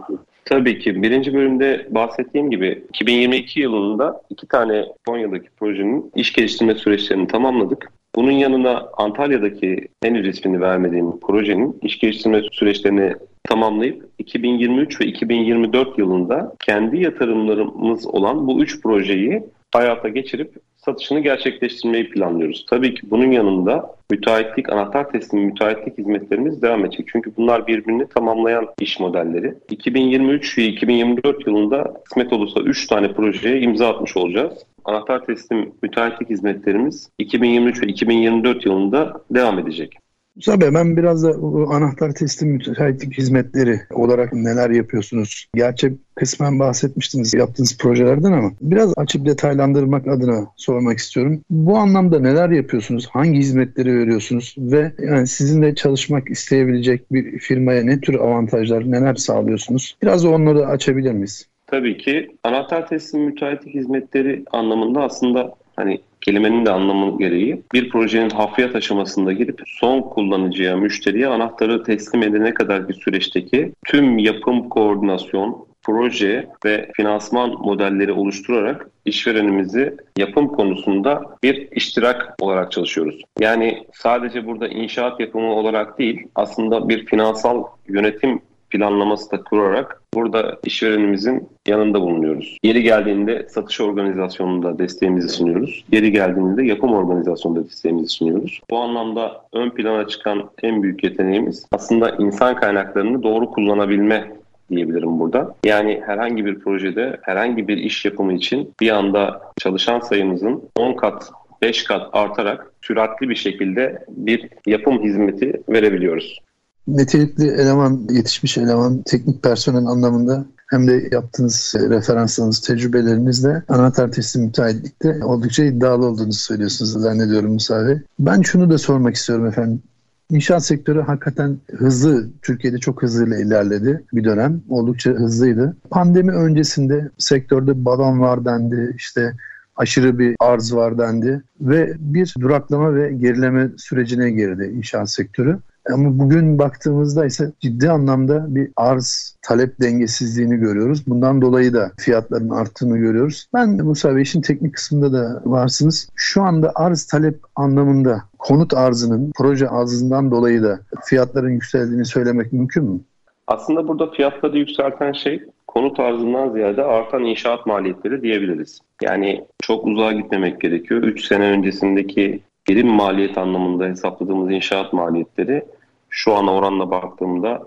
Tabii 0.45 0.79
ki. 0.79 1.03
Birinci 1.03 1.33
bölümde 1.33 1.88
bahsettiğim 1.89 2.51
gibi 2.51 2.83
2022 2.89 3.60
yılında 3.60 4.21
iki 4.29 4.48
tane 4.48 4.86
Konya'daki 5.07 5.50
projenin 5.60 6.12
iş 6.15 6.33
geliştirme 6.33 6.75
süreçlerini 6.75 7.27
tamamladık. 7.27 7.91
Bunun 8.15 8.31
yanına 8.31 8.89
Antalya'daki 8.98 9.88
henüz 10.03 10.27
ismini 10.27 10.62
vermediğim 10.62 11.19
projenin 11.19 11.79
iş 11.81 12.00
geliştirme 12.00 12.41
süreçlerini 12.51 13.13
tamamlayıp 13.43 14.10
2023 14.19 15.01
ve 15.01 15.05
2024 15.05 15.98
yılında 15.98 16.55
kendi 16.60 17.03
yatırımlarımız 17.03 18.07
olan 18.07 18.48
bu 18.48 18.62
üç 18.62 18.81
projeyi 18.81 19.43
hayata 19.71 20.10
geçirip 20.10 20.55
satışını 20.85 21.19
gerçekleştirmeyi 21.19 22.09
planlıyoruz. 22.09 22.65
Tabii 22.69 22.93
ki 22.93 23.01
bunun 23.11 23.31
yanında 23.31 23.95
müteahhitlik, 24.11 24.69
anahtar 24.69 25.11
teslim 25.11 25.41
müteahhitlik 25.43 25.97
hizmetlerimiz 25.97 26.61
devam 26.61 26.85
edecek. 26.85 27.07
Çünkü 27.11 27.31
bunlar 27.38 27.67
birbirini 27.67 28.07
tamamlayan 28.07 28.67
iş 28.79 29.00
modelleri. 29.00 29.53
2023 29.69 30.57
ve 30.57 30.65
2024 30.65 31.47
yılında 31.47 31.93
kısmet 32.05 32.33
olursa 32.33 32.59
3 32.59 32.88
tane 32.88 33.13
projeye 33.13 33.59
imza 33.59 33.89
atmış 33.89 34.17
olacağız. 34.17 34.53
Anahtar 34.85 35.25
teslim 35.25 35.71
müteahhitlik 35.81 36.29
hizmetlerimiz 36.29 37.09
2023 37.17 37.83
ve 37.83 37.88
2024 37.88 38.65
yılında 38.65 39.21
devam 39.31 39.59
edecek. 39.59 39.97
Tabii 40.45 40.73
ben 40.73 40.97
biraz 40.97 41.23
da 41.23 41.29
anahtar 41.75 42.11
teslim 42.11 42.50
müteahhitlik 42.50 43.17
hizmetleri 43.17 43.79
olarak 43.93 44.33
neler 44.33 44.69
yapıyorsunuz? 44.69 45.45
Gerçi 45.55 45.93
kısmen 46.15 46.59
bahsetmiştiniz 46.59 47.33
yaptığınız 47.33 47.77
projelerden 47.77 48.31
ama 48.31 48.51
biraz 48.61 48.93
açıp 48.97 49.25
detaylandırmak 49.25 50.07
adına 50.07 50.47
sormak 50.57 50.97
istiyorum. 50.97 51.41
Bu 51.50 51.77
anlamda 51.77 52.19
neler 52.19 52.50
yapıyorsunuz? 52.50 53.07
Hangi 53.11 53.38
hizmetleri 53.38 53.97
veriyorsunuz? 53.97 54.55
Ve 54.57 54.91
yani 55.00 55.27
sizinle 55.27 55.75
çalışmak 55.75 56.29
isteyebilecek 56.29 57.11
bir 57.11 57.39
firmaya 57.39 57.83
ne 57.83 58.01
tür 58.01 58.15
avantajlar, 58.15 58.91
neler 58.91 59.15
sağlıyorsunuz? 59.15 59.97
Biraz 60.01 60.25
onları 60.25 60.67
açabilir 60.67 61.11
miyiz? 61.11 61.47
Tabii 61.67 61.97
ki 61.97 62.38
anahtar 62.43 62.88
teslim 62.88 63.21
müteahhitlik 63.23 63.75
hizmetleri 63.75 64.43
anlamında 64.51 65.01
aslında 65.01 65.53
hani 65.75 66.01
kelimenin 66.22 66.66
de 66.66 66.72
anlamı 66.72 67.20
gereği 67.20 67.62
bir 67.74 67.90
projenin 67.90 68.30
hafriyat 68.30 68.75
aşamasında 68.75 69.34
girip 69.34 69.62
son 69.66 70.01
kullanıcıya, 70.01 70.78
müşteriye 70.78 71.28
anahtarı 71.28 71.84
teslim 71.84 72.24
edene 72.24 72.54
kadar 72.54 72.90
bir 72.90 72.94
süreçteki 72.94 73.74
tüm 73.86 74.18
yapım 74.18 74.70
koordinasyon, 74.70 75.66
proje 75.84 76.48
ve 76.66 76.92
finansman 76.96 77.50
modelleri 77.50 78.12
oluşturarak 78.12 78.88
işverenimizi 79.06 79.98
yapım 80.18 80.48
konusunda 80.48 81.22
bir 81.44 81.68
iştirak 81.72 82.36
olarak 82.42 82.72
çalışıyoruz. 82.72 83.22
Yani 83.40 83.84
sadece 83.94 84.48
burada 84.48 84.68
inşaat 84.68 85.20
yapımı 85.20 85.54
olarak 85.54 86.00
değil 86.00 86.28
aslında 86.36 86.90
bir 86.90 87.06
finansal 87.06 87.63
yönetim 87.88 88.42
planlaması 88.72 89.32
da 89.32 89.44
kurarak 89.44 90.01
burada 90.13 90.60
işverenimizin 90.63 91.50
yanında 91.68 92.01
bulunuyoruz. 92.01 92.58
Yeri 92.63 92.84
geldiğinde 92.84 93.48
satış 93.50 93.82
organizasyonunda 93.82 94.80
desteğimizi 94.80 95.30
sunuyoruz. 95.30 95.86
Yeri 95.92 96.12
geldiğinde 96.12 96.66
yapım 96.66 96.94
organizasyonunda 96.94 97.66
desteğimizi 97.66 98.08
sunuyoruz. 98.08 98.62
Bu 98.70 98.78
anlamda 98.78 99.46
ön 99.54 99.70
plana 99.70 100.08
çıkan 100.08 100.50
en 100.63 100.84
büyük 100.84 101.04
yeteneğimiz 101.04 101.66
aslında 101.72 102.16
insan 102.20 102.56
kaynaklarını 102.56 103.24
doğru 103.24 103.51
kullanabilme 103.51 104.32
diyebilirim 104.70 105.20
burada. 105.20 105.56
Yani 105.66 106.01
herhangi 106.06 106.46
bir 106.46 106.60
projede 106.60 107.18
herhangi 107.22 107.68
bir 107.68 107.78
iş 107.78 108.06
yapımı 108.06 108.34
için 108.34 108.74
bir 108.82 108.90
anda 108.90 109.42
çalışan 109.58 110.00
sayımızın 110.00 110.63
10 110.75 110.94
kat 110.94 111.32
5 111.62 111.84
kat 111.84 112.10
artarak 112.13 112.72
süratli 112.82 113.30
bir 113.30 113.36
şekilde 113.36 114.06
bir 114.10 114.50
yapım 114.66 115.04
hizmeti 115.04 115.62
verebiliyoruz 115.70 116.40
nitelikli 116.88 117.47
eleman, 117.47 118.07
yetişmiş 118.09 118.57
eleman, 118.57 119.01
teknik 119.05 119.43
personel 119.43 119.85
anlamında 119.85 120.45
hem 120.69 120.88
de 120.88 121.09
yaptığınız 121.11 121.75
referanslarınız, 121.89 122.61
tecrübelerinizle 122.61 123.63
anahtar 123.67 124.11
teslim 124.11 124.43
müteahhitlikte 124.43 125.23
oldukça 125.23 125.63
iddialı 125.63 126.05
olduğunuzu 126.05 126.39
söylüyorsunuz 126.39 126.91
zannediyorum 126.91 127.53
Musa 127.53 127.88
Bey. 127.88 127.97
Ben 128.19 128.41
şunu 128.41 128.69
da 128.69 128.77
sormak 128.77 129.15
istiyorum 129.15 129.45
efendim. 129.45 129.81
İnşaat 130.29 130.65
sektörü 130.65 131.01
hakikaten 131.01 131.57
hızlı, 131.77 132.29
Türkiye'de 132.41 132.77
çok 132.77 133.03
hızlı 133.03 133.41
ilerledi 133.41 134.03
bir 134.13 134.23
dönem. 134.23 134.61
Oldukça 134.69 135.11
hızlıydı. 135.11 135.75
Pandemi 135.89 136.31
öncesinde 136.31 137.09
sektörde 137.17 137.85
balon 137.85 138.19
var 138.19 138.45
dendi, 138.45 138.93
işte 138.97 139.33
aşırı 139.75 140.19
bir 140.19 140.35
arz 140.39 140.73
var 140.73 140.97
dendi 140.97 141.43
ve 141.61 141.93
bir 142.00 142.33
duraklama 142.39 142.95
ve 142.95 143.13
gerileme 143.13 143.69
sürecine 143.77 144.31
girdi 144.31 144.73
inşaat 144.77 145.09
sektörü. 145.09 145.57
Ama 145.89 146.19
bugün 146.19 146.59
baktığımızda 146.59 147.25
ise 147.25 147.51
ciddi 147.59 147.89
anlamda 147.89 148.55
bir 148.55 148.71
arz 148.75 149.38
talep 149.41 149.81
dengesizliğini 149.81 150.57
görüyoruz. 150.57 151.07
Bundan 151.07 151.41
dolayı 151.41 151.73
da 151.73 151.91
fiyatların 151.97 152.50
arttığını 152.50 152.97
görüyoruz. 152.97 153.47
Ben 153.53 153.69
Musa 153.69 154.15
Bey 154.15 154.21
işin 154.21 154.41
teknik 154.41 154.73
kısmında 154.73 155.13
da 155.13 155.41
varsınız. 155.45 156.09
Şu 156.15 156.41
anda 156.41 156.71
arz 156.75 157.05
talep 157.05 157.39
anlamında 157.55 158.23
konut 158.39 158.73
arzının 158.73 159.31
proje 159.35 159.69
arzından 159.69 160.31
dolayı 160.31 160.63
da 160.63 160.79
fiyatların 161.05 161.50
yükseldiğini 161.50 162.05
söylemek 162.05 162.53
mümkün 162.53 162.83
mü? 162.83 163.00
Aslında 163.47 163.88
burada 163.88 164.11
fiyatları 164.11 164.57
yükselten 164.57 165.11
şey 165.11 165.43
konut 165.67 166.00
arzından 166.00 166.53
ziyade 166.53 166.83
artan 166.83 167.23
inşaat 167.23 167.65
maliyetleri 167.65 168.21
diyebiliriz. 168.21 168.79
Yani 169.01 169.45
çok 169.59 169.88
uzağa 169.88 170.11
gitmemek 170.11 170.61
gerekiyor. 170.61 171.03
3 171.03 171.25
sene 171.25 171.43
öncesindeki 171.43 172.41
birim 172.72 172.88
maliyet 172.88 173.38
anlamında 173.38 173.86
hesapladığımız 173.86 174.51
inşaat 174.51 174.94
maliyetleri 174.94 175.66
şu 176.10 176.34
an 176.34 176.48
oranla 176.48 176.92
baktığımda 176.92 177.62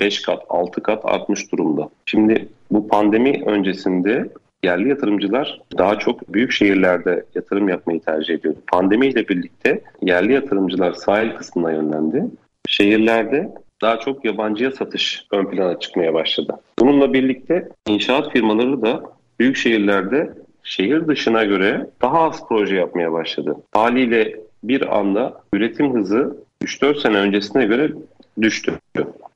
5 0.00 0.22
kat, 0.22 0.42
6 0.48 0.82
kat 0.82 1.04
artmış 1.04 1.52
durumda. 1.52 1.88
Şimdi 2.06 2.48
bu 2.70 2.88
pandemi 2.88 3.42
öncesinde 3.46 4.28
yerli 4.64 4.88
yatırımcılar 4.88 5.60
daha 5.78 5.98
çok 5.98 6.34
büyük 6.34 6.52
şehirlerde 6.52 7.24
yatırım 7.34 7.68
yapmayı 7.68 8.00
tercih 8.00 8.34
ediyordu. 8.34 8.58
Pandemiyle 8.72 9.28
birlikte 9.28 9.80
yerli 10.02 10.32
yatırımcılar 10.32 10.92
sahil 10.92 11.30
kısmına 11.30 11.72
yönlendi. 11.72 12.24
Şehirlerde 12.68 13.54
daha 13.82 14.00
çok 14.00 14.24
yabancıya 14.24 14.70
satış 14.70 15.26
ön 15.30 15.44
plana 15.44 15.78
çıkmaya 15.78 16.14
başladı. 16.14 16.54
Bununla 16.78 17.12
birlikte 17.12 17.68
inşaat 17.88 18.32
firmaları 18.32 18.82
da 18.82 19.02
büyük 19.40 19.56
şehirlerde 19.56 20.34
şehir 20.62 21.06
dışına 21.06 21.44
göre 21.44 21.86
daha 22.02 22.18
az 22.18 22.48
proje 22.48 22.76
yapmaya 22.76 23.12
başladı. 23.12 23.56
Haliyle 23.72 24.43
bir 24.68 24.98
anda 24.98 25.42
üretim 25.52 25.94
hızı 25.94 26.36
3-4 26.62 27.00
sene 27.00 27.16
öncesine 27.16 27.66
göre 27.66 27.92
düştü. 28.40 28.78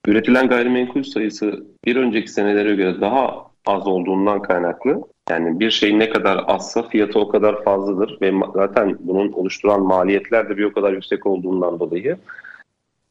Üretilen 0.06 0.48
gayrimenkul 0.48 1.02
sayısı 1.02 1.64
bir 1.84 1.96
önceki 1.96 2.28
senelere 2.28 2.74
göre 2.74 3.00
daha 3.00 3.48
az 3.66 3.86
olduğundan 3.86 4.42
kaynaklı 4.42 5.02
yani 5.30 5.60
bir 5.60 5.70
şey 5.70 5.98
ne 5.98 6.10
kadar 6.10 6.44
azsa 6.46 6.88
fiyatı 6.88 7.18
o 7.18 7.28
kadar 7.28 7.64
fazladır 7.64 8.18
ve 8.20 8.32
zaten 8.54 8.96
bunun 9.00 9.32
oluşturan 9.32 9.82
maliyetler 9.82 10.48
de 10.48 10.56
bir 10.56 10.64
o 10.64 10.72
kadar 10.72 10.92
yüksek 10.92 11.26
olduğundan 11.26 11.80
dolayı 11.80 12.16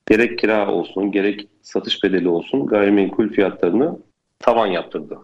gerek 0.08 0.40
kira 0.40 0.72
olsun 0.72 1.12
gerek 1.12 1.48
satış 1.62 2.04
bedeli 2.04 2.30
olsun 2.30 2.68
gayrimenkul 2.68 3.30
fiyatlarını 3.30 4.00
tavan 4.40 4.68
yaptırdı. 4.68 5.20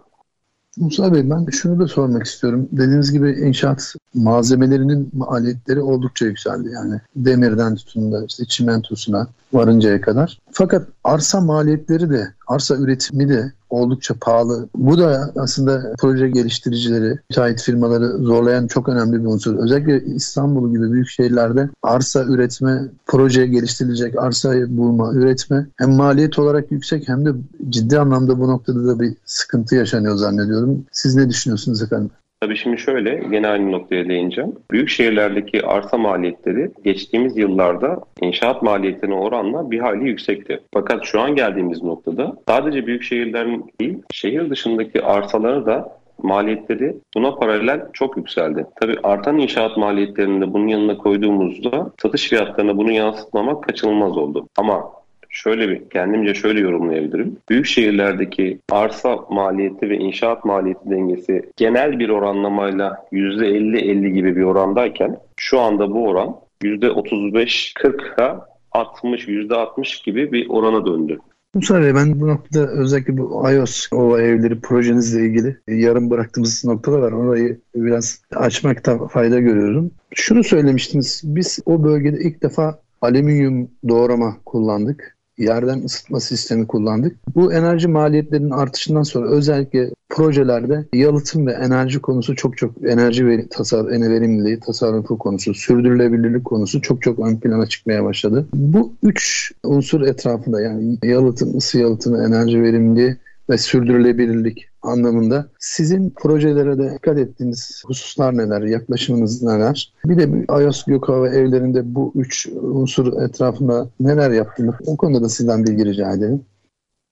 Musa 0.78 1.14
Bey 1.14 1.30
ben 1.30 1.46
şunu 1.52 1.80
da 1.80 1.88
sormak 1.88 2.26
istiyorum. 2.26 2.70
Dediğiniz 2.72 3.12
gibi 3.12 3.32
inşaat 3.32 3.96
malzemelerinin 4.14 5.10
maliyetleri 5.14 5.82
oldukça 5.82 6.26
yükseldi. 6.26 6.70
Yani 6.74 7.02
demirden 7.16 7.76
tutun 7.76 8.12
da 8.12 8.26
işte 8.28 8.46
çimentosuna 8.46 9.28
varıncaya 9.54 10.02
kadar. 10.02 10.40
Fakat 10.52 10.88
arsa 11.04 11.42
maliyetleri 11.42 12.10
de, 12.10 12.34
arsa 12.48 12.76
üretimi 12.76 13.30
de 13.30 13.52
oldukça 13.70 14.14
pahalı. 14.22 14.68
Bu 14.76 14.98
da 14.98 15.32
aslında 15.36 15.94
proje 16.00 16.30
geliştiricileri, 16.30 17.20
müteahhit 17.30 17.62
firmaları 17.62 18.08
zorlayan 18.08 18.68
çok 18.68 18.90
önemli 18.90 19.22
bir 19.24 19.28
unsur. 19.28 19.56
Özellikle 19.56 20.04
İstanbul 20.06 20.72
gibi 20.72 20.92
büyük 20.92 21.10
şehirlerde 21.10 21.70
arsa 21.84 22.24
üretme, 22.24 22.82
proje 23.06 23.48
geliştirilecek 23.48 24.20
arsayı 24.20 24.78
bulma, 24.78 25.14
üretme 25.14 25.68
hem 25.78 25.92
maliyet 25.92 26.40
olarak 26.40 26.72
yüksek 26.72 27.10
hem 27.10 27.26
de 27.26 27.30
ciddi 27.70 28.00
anlamda 28.00 28.40
bu 28.40 28.48
noktada 28.48 28.88
da 28.88 29.00
bir 29.00 29.14
sıkıntı 29.26 29.76
yaşanıyor 29.76 30.16
zannediyorum. 30.16 30.86
Siz 30.92 31.16
ne 31.16 31.30
düşünüyorsunuz 31.30 31.82
efendim? 31.82 32.12
Tabii 32.44 32.58
şimdi 32.58 32.78
şöyle 32.78 33.16
gene 33.16 33.48
aynı 33.48 33.72
noktaya 33.72 34.10
değineceğim. 34.10 34.56
Büyük 34.72 34.90
şehirlerdeki 34.90 35.66
arsa 35.66 35.98
maliyetleri 35.98 36.72
geçtiğimiz 36.84 37.38
yıllarda 37.38 38.00
inşaat 38.22 38.62
maliyetlerine 38.64 39.16
oranla 39.16 39.72
bir 39.72 39.80
hayli 39.80 40.08
yüksekti. 40.08 40.60
Fakat 40.74 41.06
şu 41.06 41.22
an 41.22 41.36
geldiğimiz 41.36 41.84
noktada 41.84 42.38
sadece 42.48 42.88
büyük 42.88 43.04
şehirlerin 43.04 43.66
değil 43.80 43.98
şehir 44.12 44.50
dışındaki 44.50 45.04
arsaları 45.04 45.66
da 45.66 45.98
maliyetleri 46.24 46.96
buna 47.16 47.36
paralel 47.36 47.82
çok 47.94 48.18
yükseldi. 48.18 48.66
Tabii 48.82 48.98
artan 49.04 49.38
inşaat 49.38 49.78
maliyetlerini 49.78 50.42
de 50.42 50.54
bunun 50.54 50.68
yanına 50.68 50.98
koyduğumuzda 50.98 51.92
satış 52.02 52.30
fiyatlarına 52.30 52.78
bunu 52.78 52.92
yansıtmamak 52.92 53.64
kaçınılmaz 53.64 54.18
oldu. 54.18 54.48
Ama 54.58 54.92
şöyle 55.34 55.70
bir 55.70 55.90
kendimce 55.90 56.34
şöyle 56.34 56.60
yorumlayabilirim. 56.60 57.38
Büyük 57.50 57.66
şehirlerdeki 57.66 58.60
arsa 58.72 59.20
maliyeti 59.30 59.90
ve 59.90 59.98
inşaat 59.98 60.46
maliyeti 60.46 60.90
dengesi 60.90 61.50
genel 61.58 62.00
bir 62.00 62.10
oranlamayla 62.10 63.06
%50-50 63.12 64.08
gibi 64.08 64.36
bir 64.36 64.44
orandayken 64.44 65.18
şu 65.38 65.60
anda 65.60 65.92
bu 65.92 66.08
oran 66.08 66.36
%35-40'a 66.64 68.48
60 68.72 69.28
%60 69.28 70.06
gibi 70.06 70.32
bir 70.32 70.50
orana 70.50 70.86
döndü. 70.86 71.20
Bey 71.56 71.96
ben 71.96 72.22
bu 72.22 72.28
noktada 72.28 72.68
özellikle 72.68 73.18
bu 73.18 73.52
iOS 73.52 73.88
o 73.92 74.20
evleri 74.20 74.60
projenizle 74.60 75.26
ilgili 75.26 75.58
yarım 75.68 76.10
bıraktığımız 76.10 76.66
noktalar 76.66 77.02
var. 77.02 77.12
Orayı 77.12 77.60
biraz 77.76 78.22
açmakta 78.36 79.08
fayda 79.08 79.40
görüyorum. 79.40 79.92
Şunu 80.16 80.44
söylemiştiniz. 80.44 81.22
Biz 81.24 81.60
o 81.66 81.84
bölgede 81.84 82.18
ilk 82.20 82.44
defa 82.44 82.80
alüminyum 83.02 83.70
doğrama 83.90 84.38
kullandık 84.46 85.13
yerden 85.38 85.84
ısıtma 85.84 86.20
sistemi 86.20 86.68
kullandık. 86.68 87.16
Bu 87.36 87.54
enerji 87.54 87.88
maliyetlerinin 87.88 88.50
artışından 88.50 89.04
sonra 89.04 89.30
özellikle 89.30 89.90
projelerde 90.10 90.86
yalıtım 90.94 91.48
ve 91.48 91.52
enerji 91.52 92.02
konusu 92.02 92.36
çok 92.36 92.58
çok 92.58 92.72
enerji 92.84 93.28
veri, 93.28 93.50
tasar, 93.50 93.88
verimliliği, 93.88 94.60
tasarrufu 94.60 95.18
konusu, 95.18 95.54
sürdürülebilirlik 95.54 96.46
konusu 96.46 96.82
çok 96.82 97.02
çok 97.02 97.20
ön 97.20 97.40
plana 97.40 97.66
çıkmaya 97.66 98.04
başladı. 98.04 98.48
Bu 98.54 98.94
üç 99.04 99.52
unsur 99.64 100.02
etrafında 100.02 100.62
yani 100.62 100.98
yalıtım, 101.04 101.58
ısı 101.58 101.80
yalıtımı, 101.80 102.26
enerji 102.26 102.62
verimliliği 102.62 103.18
ve 103.50 103.58
sürdürülebilirlik 103.58 104.73
anlamında 104.84 105.48
sizin 105.60 106.10
projelere 106.10 106.78
de 106.78 106.94
dikkat 106.96 107.18
ettiğiniz 107.18 107.84
hususlar 107.88 108.38
neler, 108.38 108.62
yaklaşımınız 108.62 109.44
neler? 109.44 109.94
Bir 110.06 110.18
de 110.18 110.46
iOS 110.64 110.84
Gökova 110.84 111.30
evlerinde 111.30 111.96
bu 111.96 112.12
üç 112.16 112.48
unsur 112.62 113.22
etrafında 113.22 113.90
neler 114.00 114.32
yaptınız? 114.32 114.76
O 114.88 114.98
konuda 114.98 115.24
da 115.24 115.30
sizden 115.30 115.64
bilgi 115.64 115.86
rica 115.86 116.14
edelim. 116.14 116.46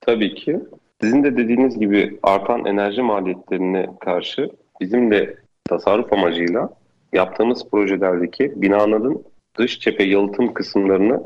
Tabii 0.02 0.36
ki. 0.36 0.60
Sizin 1.02 1.24
de 1.24 1.38
dediğiniz 1.38 1.80
gibi 1.80 2.20
artan 2.24 2.66
enerji 2.66 3.02
maliyetlerine 3.02 3.90
karşı 4.00 4.50
bizim 4.82 5.12
de 5.12 5.36
tasarruf 5.66 6.14
amacıyla 6.14 6.70
yaptığımız 7.14 7.66
projelerdeki 7.72 8.54
binaların 8.56 9.24
dış 9.58 9.80
cephe 9.80 10.04
yalıtım 10.04 10.54
kısımlarını 10.54 11.24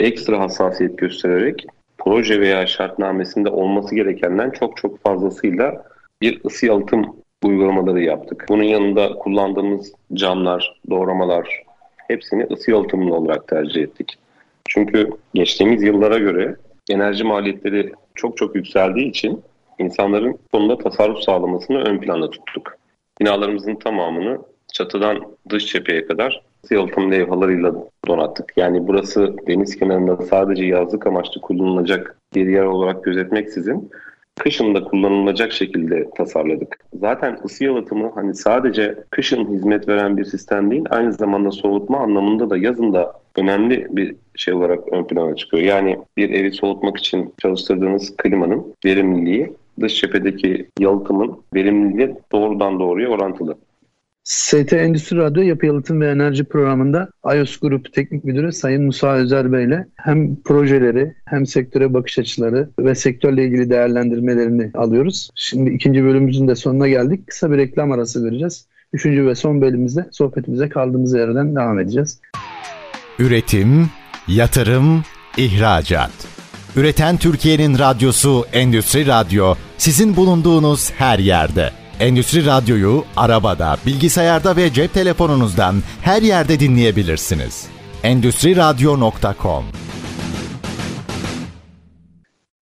ekstra 0.00 0.40
hassasiyet 0.40 0.98
göstererek 0.98 1.66
proje 1.98 2.40
veya 2.40 2.66
şartnamesinde 2.66 3.48
olması 3.50 3.94
gerekenden 3.94 4.50
çok 4.50 4.76
çok 4.76 5.02
fazlasıyla 5.02 5.84
bir 6.22 6.44
ısı 6.44 6.66
yalıtım 6.66 7.16
uygulamaları 7.44 8.02
yaptık. 8.02 8.46
Bunun 8.48 8.62
yanında 8.62 9.08
kullandığımız 9.08 9.92
camlar, 10.14 10.80
doğramalar 10.90 11.62
hepsini 12.08 12.44
ısı 12.44 12.70
yalıtımlı 12.70 13.14
olarak 13.14 13.48
tercih 13.48 13.82
ettik. 13.82 14.18
Çünkü 14.68 15.10
geçtiğimiz 15.34 15.82
yıllara 15.82 16.18
göre 16.18 16.56
enerji 16.90 17.24
maliyetleri 17.24 17.92
çok 18.14 18.36
çok 18.36 18.54
yükseldiği 18.54 19.08
için 19.08 19.42
insanların 19.78 20.38
konuda 20.52 20.78
tasarruf 20.78 21.18
sağlamasını 21.18 21.78
ön 21.78 21.98
planda 21.98 22.30
tuttuk. 22.30 22.76
Binalarımızın 23.20 23.74
tamamını 23.74 24.38
çatıdan 24.72 25.22
dış 25.48 25.66
cepheye 25.66 26.06
kadar 26.06 26.42
yalıtım 26.70 27.12
levhalarıyla 27.12 27.74
donattık. 28.08 28.52
Yani 28.56 28.86
burası 28.88 29.36
deniz 29.46 29.76
kenarında 29.76 30.16
sadece 30.16 30.64
yazlık 30.64 31.06
amaçlı 31.06 31.40
kullanılacak 31.40 32.16
bir 32.34 32.48
yer 32.48 32.64
olarak 32.64 33.04
gözetmeksizin 33.04 33.90
kışın 34.38 34.74
da 34.74 34.84
kullanılacak 34.84 35.52
şekilde 35.52 36.10
tasarladık. 36.16 36.76
Zaten 37.00 37.38
ısı 37.44 37.64
yalıtımı 37.64 38.10
hani 38.14 38.34
sadece 38.34 38.94
kışın 39.10 39.52
hizmet 39.52 39.88
veren 39.88 40.16
bir 40.16 40.24
sistem 40.24 40.70
değil, 40.70 40.84
aynı 40.90 41.12
zamanda 41.12 41.50
soğutma 41.50 41.98
anlamında 41.98 42.50
da 42.50 42.56
yazın 42.56 42.92
da 42.92 43.12
önemli 43.36 43.86
bir 43.90 44.16
şey 44.34 44.54
olarak 44.54 44.92
ön 44.92 45.04
plana 45.04 45.36
çıkıyor. 45.36 45.62
Yani 45.62 45.98
bir 46.16 46.30
evi 46.30 46.52
soğutmak 46.52 46.96
için 46.96 47.34
çalıştırdığınız 47.42 48.16
klimanın 48.16 48.74
verimliliği 48.84 49.52
dış 49.80 50.00
cephedeki 50.00 50.68
yalıtımın 50.78 51.38
verimliliği 51.54 52.14
doğrudan 52.32 52.80
doğruya 52.80 53.08
orantılı. 53.08 53.58
ST 54.28 54.72
Endüstri 54.72 55.16
Radyo 55.16 55.42
Yapı 55.42 55.66
Yalıtım 55.66 56.00
ve 56.00 56.10
Enerji 56.10 56.44
Programı'nda 56.44 57.08
iOS 57.34 57.56
Grup 57.56 57.92
Teknik 57.92 58.24
Müdürü 58.24 58.52
Sayın 58.52 58.84
Musa 58.84 59.14
Özer 59.14 59.52
Bey 59.52 59.64
ile 59.64 59.86
hem 59.96 60.42
projeleri 60.42 61.14
hem 61.24 61.46
sektöre 61.46 61.94
bakış 61.94 62.18
açıları 62.18 62.70
ve 62.78 62.94
sektörle 62.94 63.44
ilgili 63.44 63.70
değerlendirmelerini 63.70 64.70
alıyoruz. 64.74 65.30
Şimdi 65.34 65.70
ikinci 65.70 66.04
bölümümüzün 66.04 66.48
de 66.48 66.54
sonuna 66.54 66.88
geldik. 66.88 67.26
Kısa 67.26 67.52
bir 67.52 67.58
reklam 67.58 67.92
arası 67.92 68.24
vereceğiz. 68.24 68.66
Üçüncü 68.92 69.26
ve 69.26 69.34
son 69.34 69.60
bölümümüzde 69.60 70.08
sohbetimize 70.12 70.68
kaldığımız 70.68 71.14
yerden 71.14 71.56
devam 71.56 71.78
edeceğiz. 71.78 72.20
Üretim, 73.18 73.90
yatırım, 74.28 75.02
ihracat. 75.36 76.10
Üreten 76.76 77.16
Türkiye'nin 77.16 77.78
radyosu 77.78 78.44
Endüstri 78.52 79.06
Radyo 79.06 79.54
sizin 79.78 80.16
bulunduğunuz 80.16 80.92
her 80.92 81.18
yerde. 81.18 81.70
Endüstri 82.00 82.46
Radyo'yu 82.46 83.04
arabada, 83.16 83.76
bilgisayarda 83.86 84.56
ve 84.56 84.72
cep 84.72 84.94
telefonunuzdan 84.94 85.74
her 86.02 86.22
yerde 86.22 86.60
dinleyebilirsiniz. 86.60 87.68
Endüstri 88.02 88.56
Radyo.com 88.56 89.64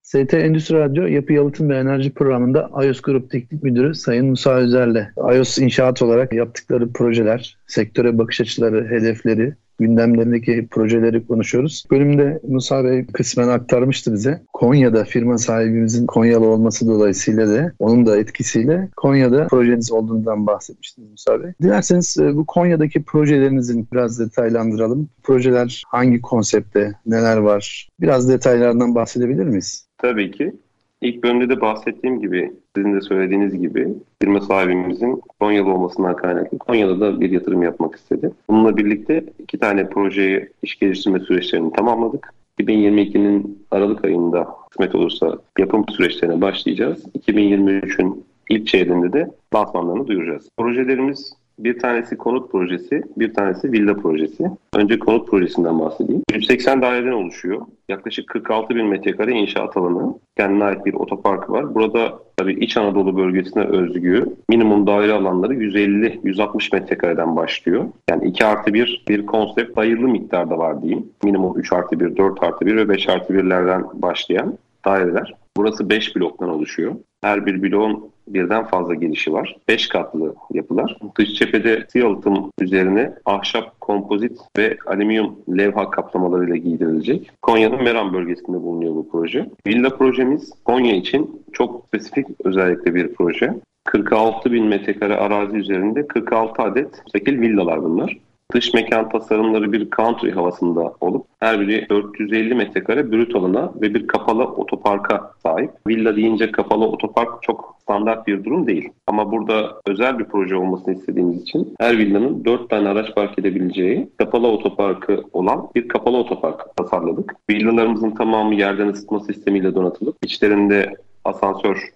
ST 0.02 0.34
Endüstri 0.34 0.74
Radyo 0.74 1.06
Yapı 1.06 1.32
Yalıtım 1.32 1.68
ve 1.68 1.78
Enerji 1.78 2.14
Programı'nda 2.14 2.70
iOS 2.84 3.00
Grup 3.00 3.30
Teknik 3.30 3.62
Müdürü 3.62 3.94
Sayın 3.94 4.26
Musa 4.26 4.50
Özer'le 4.50 5.08
iOS 5.34 5.58
inşaat 5.58 6.02
olarak 6.02 6.32
yaptıkları 6.32 6.92
projeler, 6.92 7.56
sektöre 7.66 8.18
bakış 8.18 8.40
açıları, 8.40 8.88
hedefleri, 8.90 9.54
gündemlerindeki 9.78 10.68
projeleri 10.70 11.26
konuşuyoruz. 11.26 11.84
Bölümde 11.90 12.40
Musa 12.48 12.84
Bey 12.84 13.06
kısmen 13.06 13.48
aktarmıştı 13.48 14.12
bize. 14.12 14.42
Konya'da 14.52 15.04
firma 15.04 15.38
sahibimizin 15.38 16.06
Konyalı 16.06 16.46
olması 16.46 16.86
dolayısıyla 16.86 17.48
da 17.48 17.72
onun 17.78 18.06
da 18.06 18.18
etkisiyle 18.18 18.88
Konya'da 18.96 19.46
projeniz 19.46 19.92
olduğundan 19.92 20.46
bahsetmiştiniz 20.46 21.10
Musa 21.10 21.42
Bey. 21.42 21.52
Dilerseniz 21.62 22.16
e, 22.20 22.36
bu 22.36 22.46
Konya'daki 22.46 23.02
projelerinizin 23.02 23.88
biraz 23.92 24.20
detaylandıralım. 24.20 25.08
Projeler 25.22 25.82
hangi 25.88 26.20
konsepte, 26.20 26.92
neler 27.06 27.36
var? 27.36 27.88
Biraz 28.00 28.28
detaylardan 28.28 28.94
bahsedebilir 28.94 29.44
miyiz? 29.44 29.88
Tabii 29.98 30.30
ki. 30.30 30.52
İlk 31.00 31.22
bölümde 31.24 31.48
de 31.48 31.60
bahsettiğim 31.60 32.20
gibi, 32.20 32.52
sizin 32.76 32.94
de 32.94 33.00
söylediğiniz 33.00 33.60
gibi 33.60 33.88
firma 34.22 34.40
sahibimizin 34.40 35.22
Konyalı 35.40 35.72
olmasından 35.72 36.16
kaynaklı 36.16 36.58
Konya'da 36.58 37.00
da 37.00 37.20
bir 37.20 37.30
yatırım 37.30 37.62
yapmak 37.62 37.94
istedi. 37.94 38.30
Bununla 38.50 38.76
birlikte 38.76 39.24
iki 39.38 39.58
tane 39.58 39.88
projeyi 39.88 40.48
iş 40.62 40.78
geliştirme 40.78 41.20
süreçlerini 41.20 41.72
tamamladık. 41.72 42.34
2022'nin 42.60 43.66
Aralık 43.70 44.04
ayında 44.04 44.48
kısmet 44.70 44.94
olursa 44.94 45.38
yapım 45.58 45.84
süreçlerine 45.88 46.40
başlayacağız. 46.40 47.04
2023'ün 47.18 48.24
ilk 48.50 48.66
çeyreğinde 48.66 49.12
de 49.12 49.30
lansmanlarını 49.54 50.06
duyuracağız. 50.06 50.48
Projelerimiz 50.56 51.32
bir 51.58 51.78
tanesi 51.78 52.16
konut 52.16 52.52
projesi, 52.52 53.02
bir 53.16 53.34
tanesi 53.34 53.72
villa 53.72 53.94
projesi. 53.94 54.50
Önce 54.74 54.98
konut 54.98 55.28
projesinden 55.28 55.80
bahsedeyim. 55.80 56.22
180 56.34 56.82
daireden 56.82 57.12
oluşuyor. 57.12 57.62
Yaklaşık 57.88 58.28
46 58.28 58.74
bin 58.74 58.86
metrekare 58.86 59.32
inşaat 59.32 59.76
alanı. 59.76 60.14
Kendine 60.36 60.64
ait 60.64 60.86
bir 60.86 60.94
otopark 60.94 61.50
var. 61.50 61.74
Burada 61.74 62.18
tabii 62.36 62.52
İç 62.54 62.76
Anadolu 62.76 63.16
bölgesine 63.16 63.64
özgü 63.64 64.26
minimum 64.48 64.86
daire 64.86 65.12
alanları 65.12 65.54
150-160 65.54 66.74
metrekareden 66.74 67.36
başlıyor. 67.36 67.84
Yani 68.10 68.28
2 68.28 68.44
artı 68.44 68.74
1 68.74 69.04
bir 69.08 69.26
konsept 69.26 69.76
hayırlı 69.76 70.08
miktarda 70.08 70.58
var 70.58 70.82
diyeyim. 70.82 71.06
Minimum 71.24 71.58
3 71.58 71.72
artı 71.72 72.00
1, 72.00 72.16
4 72.16 72.42
artı 72.42 72.66
1 72.66 72.76
ve 72.76 72.88
5 72.88 73.08
artı 73.08 73.34
1'lerden 73.34 73.84
başlayan 73.94 74.58
daireler. 74.84 75.34
Burası 75.56 75.90
5 75.90 76.16
bloktan 76.16 76.48
oluşuyor. 76.48 76.94
Her 77.22 77.46
bir 77.46 77.62
bloğun 77.62 78.10
birden 78.28 78.64
fazla 78.64 78.94
gelişi 78.94 79.32
var. 79.32 79.56
5 79.68 79.88
katlı 79.88 80.34
yapılar. 80.52 80.98
Dış 81.18 81.34
cephede 81.34 81.86
yalıtım 81.94 82.50
üzerine 82.60 83.12
ahşap, 83.24 83.80
kompozit 83.80 84.38
ve 84.58 84.78
alüminyum 84.86 85.38
levha 85.58 85.90
kaplamalarıyla 85.90 86.56
giydirilecek. 86.56 87.30
Konya'nın 87.42 87.84
Meram 87.84 88.12
bölgesinde 88.12 88.62
bulunuyor 88.62 88.94
bu 88.94 89.08
proje. 89.08 89.46
Villa 89.66 89.96
projemiz 89.96 90.52
Konya 90.64 90.94
için 90.94 91.42
çok 91.52 91.86
spesifik 91.86 92.26
özellikle 92.44 92.94
bir 92.94 93.14
proje. 93.14 93.54
46 93.84 94.52
bin 94.52 94.66
metrekare 94.66 95.16
arazi 95.16 95.56
üzerinde 95.56 96.06
46 96.06 96.62
adet 96.62 97.02
müstakil 97.04 97.40
villalar 97.40 97.84
bunlar. 97.84 98.18
Dış 98.54 98.74
mekan 98.74 99.08
tasarımları 99.08 99.72
bir 99.72 99.90
country 99.90 100.30
havasında 100.30 100.94
olup 101.00 101.26
her 101.40 101.60
biri 101.60 101.86
450 101.90 102.54
metrekare 102.54 103.12
brüt 103.12 103.36
alana 103.36 103.72
ve 103.80 103.94
bir 103.94 104.06
kapalı 104.06 104.44
otoparka 104.44 105.30
sahip. 105.42 105.70
Villa 105.86 106.16
deyince 106.16 106.52
kapalı 106.52 106.84
otopark 106.84 107.42
çok 107.42 107.76
standart 107.82 108.26
bir 108.26 108.44
durum 108.44 108.66
değil. 108.66 108.88
Ama 109.06 109.32
burada 109.32 109.80
özel 109.86 110.18
bir 110.18 110.24
proje 110.24 110.56
olmasını 110.56 110.94
istediğimiz 110.94 111.42
için 111.42 111.74
her 111.80 111.98
villanın 111.98 112.44
4 112.44 112.70
tane 112.70 112.88
araç 112.88 113.14
park 113.14 113.38
edebileceği 113.38 114.08
kapalı 114.18 114.46
otoparkı 114.46 115.22
olan 115.32 115.68
bir 115.74 115.88
kapalı 115.88 116.16
otopark 116.16 116.76
tasarladık. 116.76 117.34
Villalarımızın 117.50 118.10
tamamı 118.10 118.54
yerden 118.54 118.88
ısıtma 118.88 119.20
sistemiyle 119.20 119.74
donatılıp 119.74 120.16
içlerinde 120.22 120.94
asansör 121.24 121.92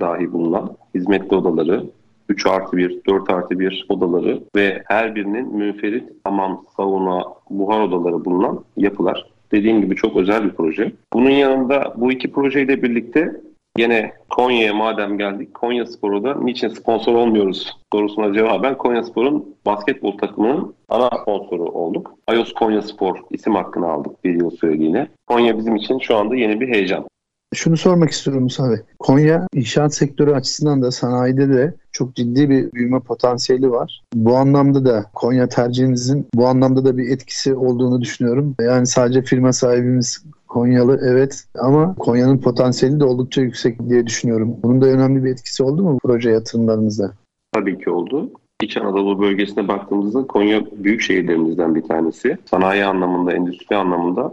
dahi 0.00 0.32
bulunan 0.32 0.76
hizmetli 0.94 1.36
odaları, 1.36 1.84
3 2.28 2.46
artı 2.46 2.76
1, 2.76 3.00
4 3.06 3.30
artı 3.30 3.58
1 3.58 3.86
odaları 3.88 4.40
ve 4.56 4.82
her 4.86 5.14
birinin 5.14 5.56
münferit 5.56 6.04
hamam, 6.24 6.64
sauna, 6.76 7.24
buhar 7.50 7.80
odaları 7.80 8.24
bulunan 8.24 8.64
yapılar. 8.76 9.26
Dediğim 9.52 9.80
gibi 9.80 9.96
çok 9.96 10.16
özel 10.16 10.44
bir 10.44 10.50
proje. 10.50 10.92
Bunun 11.12 11.30
yanında 11.30 11.94
bu 11.96 12.12
iki 12.12 12.32
projeyle 12.32 12.82
birlikte 12.82 13.40
Yine 13.78 14.12
Konya'ya 14.30 14.74
madem 14.74 15.18
geldik, 15.18 15.54
Konya 15.54 15.86
Spor'u 15.86 16.24
da 16.24 16.34
niçin 16.34 16.68
sponsor 16.68 17.14
olmuyoruz 17.14 17.76
sorusuna 17.92 18.34
cevaben 18.34 18.78
Konya 18.78 19.02
Spor'un 19.02 19.56
basketbol 19.66 20.18
takımının 20.18 20.74
ana 20.88 21.10
sponsoru 21.22 21.64
olduk. 21.64 22.14
iOS 22.32 22.52
Konya 22.52 22.82
Spor 22.82 23.18
isim 23.30 23.54
hakkını 23.54 23.86
aldık 23.86 24.24
bir 24.24 24.34
yıl 24.34 24.50
süreliğine. 24.50 25.08
Konya 25.26 25.58
bizim 25.58 25.76
için 25.76 25.98
şu 25.98 26.16
anda 26.16 26.36
yeni 26.36 26.60
bir 26.60 26.68
heyecan. 26.68 27.04
Şunu 27.54 27.76
sormak 27.76 28.10
istiyorum 28.10 28.42
Musa. 28.42 28.74
Konya 28.98 29.46
inşaat 29.54 29.94
sektörü 29.94 30.32
açısından 30.32 30.82
da 30.82 30.90
sanayide 30.90 31.48
de 31.48 31.74
çok 31.92 32.14
ciddi 32.14 32.50
bir 32.50 32.72
büyüme 32.72 33.00
potansiyeli 33.00 33.70
var. 33.70 34.02
Bu 34.14 34.36
anlamda 34.36 34.84
da 34.84 35.04
Konya 35.14 35.48
tercihinizin 35.48 36.26
bu 36.34 36.46
anlamda 36.46 36.84
da 36.84 36.96
bir 36.96 37.10
etkisi 37.10 37.54
olduğunu 37.54 38.00
düşünüyorum. 38.00 38.54
Yani 38.60 38.86
sadece 38.86 39.22
firma 39.22 39.52
sahibimiz 39.52 40.24
Konyalı 40.48 41.00
evet 41.04 41.44
ama 41.58 41.94
Konya'nın 41.94 42.38
potansiyeli 42.38 43.00
de 43.00 43.04
oldukça 43.04 43.40
yüksek 43.42 43.88
diye 43.88 44.06
düşünüyorum. 44.06 44.56
Bunun 44.62 44.80
da 44.80 44.86
önemli 44.86 45.24
bir 45.24 45.30
etkisi 45.30 45.62
oldu 45.62 45.82
mu 45.82 45.98
proje 46.02 46.30
yatırımlarınızda? 46.30 47.12
Tabii 47.52 47.78
ki 47.78 47.90
oldu. 47.90 48.30
İç 48.62 48.76
Anadolu 48.76 49.20
bölgesine 49.20 49.68
baktığımızda 49.68 50.26
Konya 50.26 50.62
büyük 50.72 51.00
şehirlerimizden 51.00 51.74
bir 51.74 51.82
tanesi. 51.82 52.38
Sanayi 52.44 52.84
anlamında, 52.84 53.32
endüstri 53.32 53.76
anlamında 53.76 54.32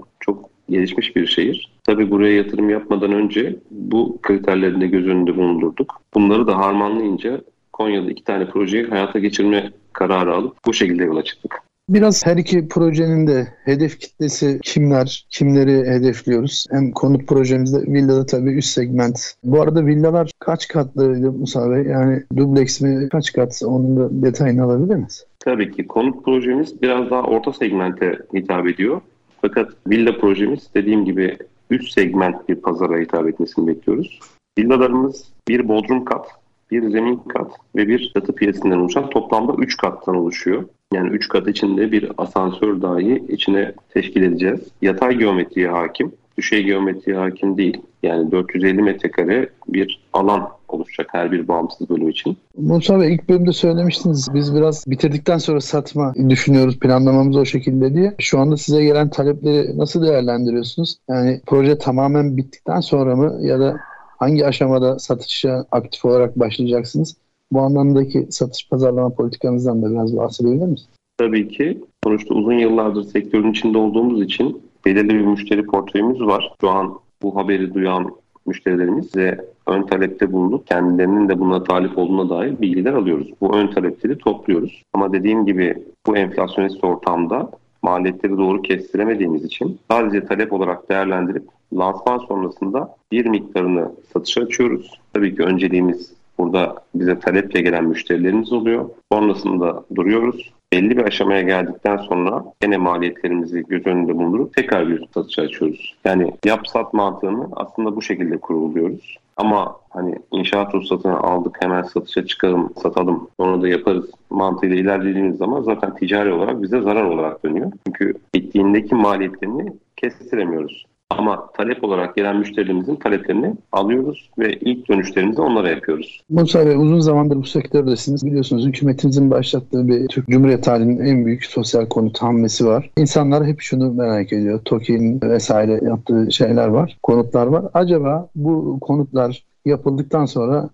gelişmiş 0.70 1.16
bir 1.16 1.28
şehir. 1.28 1.72
Tabii 1.84 2.12
buraya 2.12 2.36
yatırım 2.36 2.70
yapmadan 2.70 3.12
önce 3.12 3.56
bu 3.72 4.20
kriterlerini 4.22 4.82
de 4.82 4.88
göz 4.88 5.08
önünde 5.08 5.38
bulundurduk. 5.38 6.02
Bunları 6.14 6.48
da 6.48 6.58
harmanlayınca 6.58 7.42
Konya'da 7.74 8.12
iki 8.12 8.24
tane 8.24 8.50
projeyi 8.50 8.86
hayata 8.86 9.20
geçirme 9.20 9.72
kararı 9.94 10.34
alıp 10.34 10.58
bu 10.66 10.74
şekilde 10.74 11.04
yola 11.04 11.24
çıktık. 11.24 11.62
Biraz 11.90 12.26
her 12.26 12.38
iki 12.38 12.68
projenin 12.68 13.28
de 13.28 13.48
hedef 13.66 14.00
kitlesi 14.00 14.60
kimler, 14.64 15.26
kimleri 15.30 15.90
hedefliyoruz? 15.90 16.66
Hem 16.72 16.92
konut 16.92 17.28
projemizde 17.28 17.94
villada 17.94 18.26
tabii 18.26 18.58
üst 18.58 18.70
segment. 18.70 19.34
Bu 19.44 19.62
arada 19.62 19.86
villalar 19.86 20.32
kaç 20.40 20.68
katlı 20.68 21.32
Musa 21.32 21.72
Bey? 21.72 21.84
Yani 21.84 22.24
dubleks 22.38 22.82
mi 22.82 23.10
kaç 23.10 23.34
kat? 23.34 23.62
Onun 23.66 23.98
da 23.98 24.26
detayını 24.26 24.64
alabilir 24.64 24.96
miyiz? 24.96 25.26
Tabii 25.40 25.72
ki 25.72 25.88
konut 25.88 26.26
projemiz 26.26 26.82
biraz 26.82 27.10
daha 27.10 27.24
orta 27.24 27.54
segmente 27.54 28.20
hitap 28.34 28.68
ediyor. 28.68 29.02
Fakat 29.42 29.72
villa 29.88 30.18
projemiz 30.18 30.70
dediğim 30.76 31.06
gibi 31.06 31.38
üst 31.70 31.92
segment 31.92 32.50
bir 32.50 32.56
pazara 32.56 33.00
hitap 33.00 33.28
etmesini 33.28 33.68
bekliyoruz. 33.68 34.20
Villalarımız 34.60 35.32
bir 35.48 35.68
bodrum 35.68 36.06
kat, 36.06 36.28
bir 36.72 36.90
zemin 36.90 37.16
kat 37.18 37.52
ve 37.76 37.88
bir 37.88 38.12
çatı 38.14 38.36
piyesinden 38.36 38.78
oluşan 38.78 39.10
toplamda 39.10 39.54
3 39.58 39.78
kattan 39.78 40.16
oluşuyor. 40.16 40.64
Yani 40.94 41.10
3 41.10 41.28
kat 41.30 41.48
içinde 41.48 41.92
bir 41.92 42.12
asansör 42.18 42.82
dahi 42.82 43.24
içine 43.30 43.74
teşkil 43.90 44.24
edeceğiz. 44.24 44.60
Yatay 44.82 45.18
geometriye 45.18 45.70
hakim, 45.70 46.12
düşey 46.38 46.64
geometriye 46.64 47.18
hakim 47.18 47.58
değil. 47.58 47.82
Yani 48.04 48.32
450 48.32 48.82
metrekare 48.82 49.50
bir 49.68 50.00
alan 50.14 50.50
oluşacak 50.68 51.08
her 51.12 51.32
bir 51.32 51.48
bağımsız 51.48 51.90
bölüm 51.90 52.10
için. 52.10 52.38
Musa 52.58 53.00
Bey 53.00 53.14
ilk 53.14 53.30
bölümde 53.30 53.54
söylemiştiniz 53.54 54.28
biz 54.34 54.56
biraz 54.56 54.88
bitirdikten 54.88 55.38
sonra 55.38 55.62
satma 55.62 56.14
düşünüyoruz 56.30 56.80
planlamamız 56.80 57.38
o 57.38 57.46
şekilde 57.46 57.94
diye. 57.94 58.16
Şu 58.20 58.40
anda 58.40 58.58
size 58.58 58.84
gelen 58.84 59.10
talepleri 59.10 59.78
nasıl 59.78 60.04
değerlendiriyorsunuz? 60.04 60.98
Yani 61.10 61.42
proje 61.46 61.78
tamamen 61.78 62.38
bittikten 62.38 62.80
sonra 62.80 63.16
mı 63.16 63.38
ya 63.42 63.60
da 63.60 63.80
hangi 64.18 64.46
aşamada 64.46 65.00
satışa 65.00 65.66
aktif 65.72 66.06
olarak 66.06 66.40
başlayacaksınız? 66.40 67.18
Bu 67.52 67.62
anlamdaki 67.62 68.28
satış 68.30 68.70
pazarlama 68.70 69.10
politikanızdan 69.10 69.82
da 69.82 69.92
biraz 69.92 70.18
bahsedebilir 70.18 70.66
misiniz? 70.66 70.90
Tabii 71.18 71.48
ki. 71.48 71.82
Sonuçta 72.04 72.34
uzun 72.34 72.54
yıllardır 72.54 73.04
sektörün 73.04 73.52
içinde 73.52 73.78
olduğumuz 73.78 74.22
için 74.22 74.62
belirli 74.86 75.10
bir 75.10 75.26
müşteri 75.26 75.66
portföyümüz 75.66 76.22
var. 76.22 76.54
Şu 76.62 76.70
an 76.70 77.00
bu 77.22 77.36
haberi 77.36 77.74
duyan 77.74 78.12
müşterilerimiz 78.46 79.16
ve 79.16 79.38
ön 79.68 79.84
talepte 79.84 80.32
bulunup 80.32 80.68
kendilerinin 80.68 81.30
de 81.30 81.40
buna 81.40 81.64
talip 81.64 81.98
olduğuna 81.98 82.30
dair 82.30 82.62
bilgiler 82.62 82.94
alıyoruz. 82.94 83.28
Bu 83.42 83.56
ön 83.56 83.68
talepleri 83.68 84.18
topluyoruz. 84.18 84.84
Ama 84.94 85.14
dediğim 85.14 85.46
gibi 85.46 85.84
bu 86.08 86.18
enflasyonist 86.18 86.84
ortamda 86.84 87.52
maliyetleri 87.82 88.38
doğru 88.38 88.62
kestiremediğimiz 88.62 89.46
için 89.46 89.80
sadece 89.92 90.26
talep 90.26 90.54
olarak 90.54 90.90
değerlendirip 90.90 91.44
lansman 91.74 92.18
sonrasında 92.18 92.96
bir 93.12 93.26
miktarını 93.26 93.92
satışa 94.14 94.42
açıyoruz. 94.42 95.00
Tabii 95.14 95.36
ki 95.36 95.44
önceliğimiz 95.44 96.14
burada 96.38 96.76
bize 96.96 97.20
taleple 97.20 97.62
gelen 97.62 97.86
müşterilerimiz 97.86 98.54
oluyor. 98.54 98.90
Sonrasında 99.12 99.84
duruyoruz 99.96 100.52
belli 100.74 100.98
bir 100.98 101.04
aşamaya 101.04 101.42
geldikten 101.42 101.98
sonra 101.98 102.44
gene 102.62 102.78
maliyetlerimizi 102.78 103.64
göz 103.68 103.88
önünde 103.88 104.16
bulundurup 104.16 104.56
tekrar 104.56 104.90
bir 104.90 105.06
satışa 105.14 105.42
açıyoruz. 105.42 105.96
Yani 106.06 106.32
yap 106.46 106.68
sat 106.68 106.94
mantığını 106.94 107.48
aslında 107.56 107.96
bu 107.96 108.02
şekilde 108.02 108.38
kuruluyoruz. 108.38 109.18
Ama 109.38 109.76
hani 109.90 110.16
inşaat 110.32 110.74
ruhsatını 110.76 111.20
aldık 111.20 111.58
hemen 111.60 111.82
satışa 111.82 112.26
çıkalım, 112.26 112.74
satalım, 112.84 113.28
sonra 113.40 113.62
da 113.62 113.68
yaparız 113.68 114.06
mantığıyla 114.30 114.76
ilerlediğimiz 114.76 115.38
zaman 115.38 115.62
zaten 115.62 115.96
ticari 115.96 116.34
olarak 116.34 116.62
bize 116.62 116.82
zarar 116.82 117.04
olarak 117.04 117.46
dönüyor. 117.46 117.72
Çünkü 117.88 118.14
ettiğindeki 118.34 118.96
maliyetlerini 118.96 119.74
kestiremiyoruz. 119.96 120.86
Ama 121.18 121.50
talep 121.58 121.84
olarak 121.84 122.16
gelen 122.16 122.38
müşterilerimizin 122.38 122.96
taleplerini 122.96 123.56
alıyoruz 123.72 124.30
ve 124.40 124.54
ilk 124.54 124.90
dönüşlerimizi 124.90 125.42
onlara 125.42 125.70
yapıyoruz. 125.70 126.22
Musa 126.30 126.66
Bey 126.66 126.76
uzun 126.76 127.00
zamandır 127.00 127.36
bu 127.36 127.44
sektördesiniz. 127.44 128.26
Biliyorsunuz 128.26 128.66
hükümetimizin 128.66 129.32
başlattığı 129.32 129.88
bir 129.88 130.08
Türk 130.08 130.28
Cumhuriyet 130.28 130.64
tarihinin 130.64 131.06
en 131.06 131.26
büyük 131.26 131.46
sosyal 131.46 131.86
konut 131.86 132.22
hamlesi 132.22 132.66
var. 132.66 132.90
İnsanlar 132.98 133.46
hep 133.46 133.62
şunu 133.62 133.94
merak 133.94 134.34
ediyor. 134.34 134.60
TOKİ'nin 134.66 135.22
vesaire 135.22 135.80
yaptığı 135.86 136.32
şeyler 136.32 136.68
var, 136.68 136.98
konutlar 137.04 137.48
var. 137.48 137.66
Acaba 137.74 138.30
bu 138.36 138.80
konutlar 138.82 139.44
yapıldıktan 139.66 140.26
sonra 140.26 140.70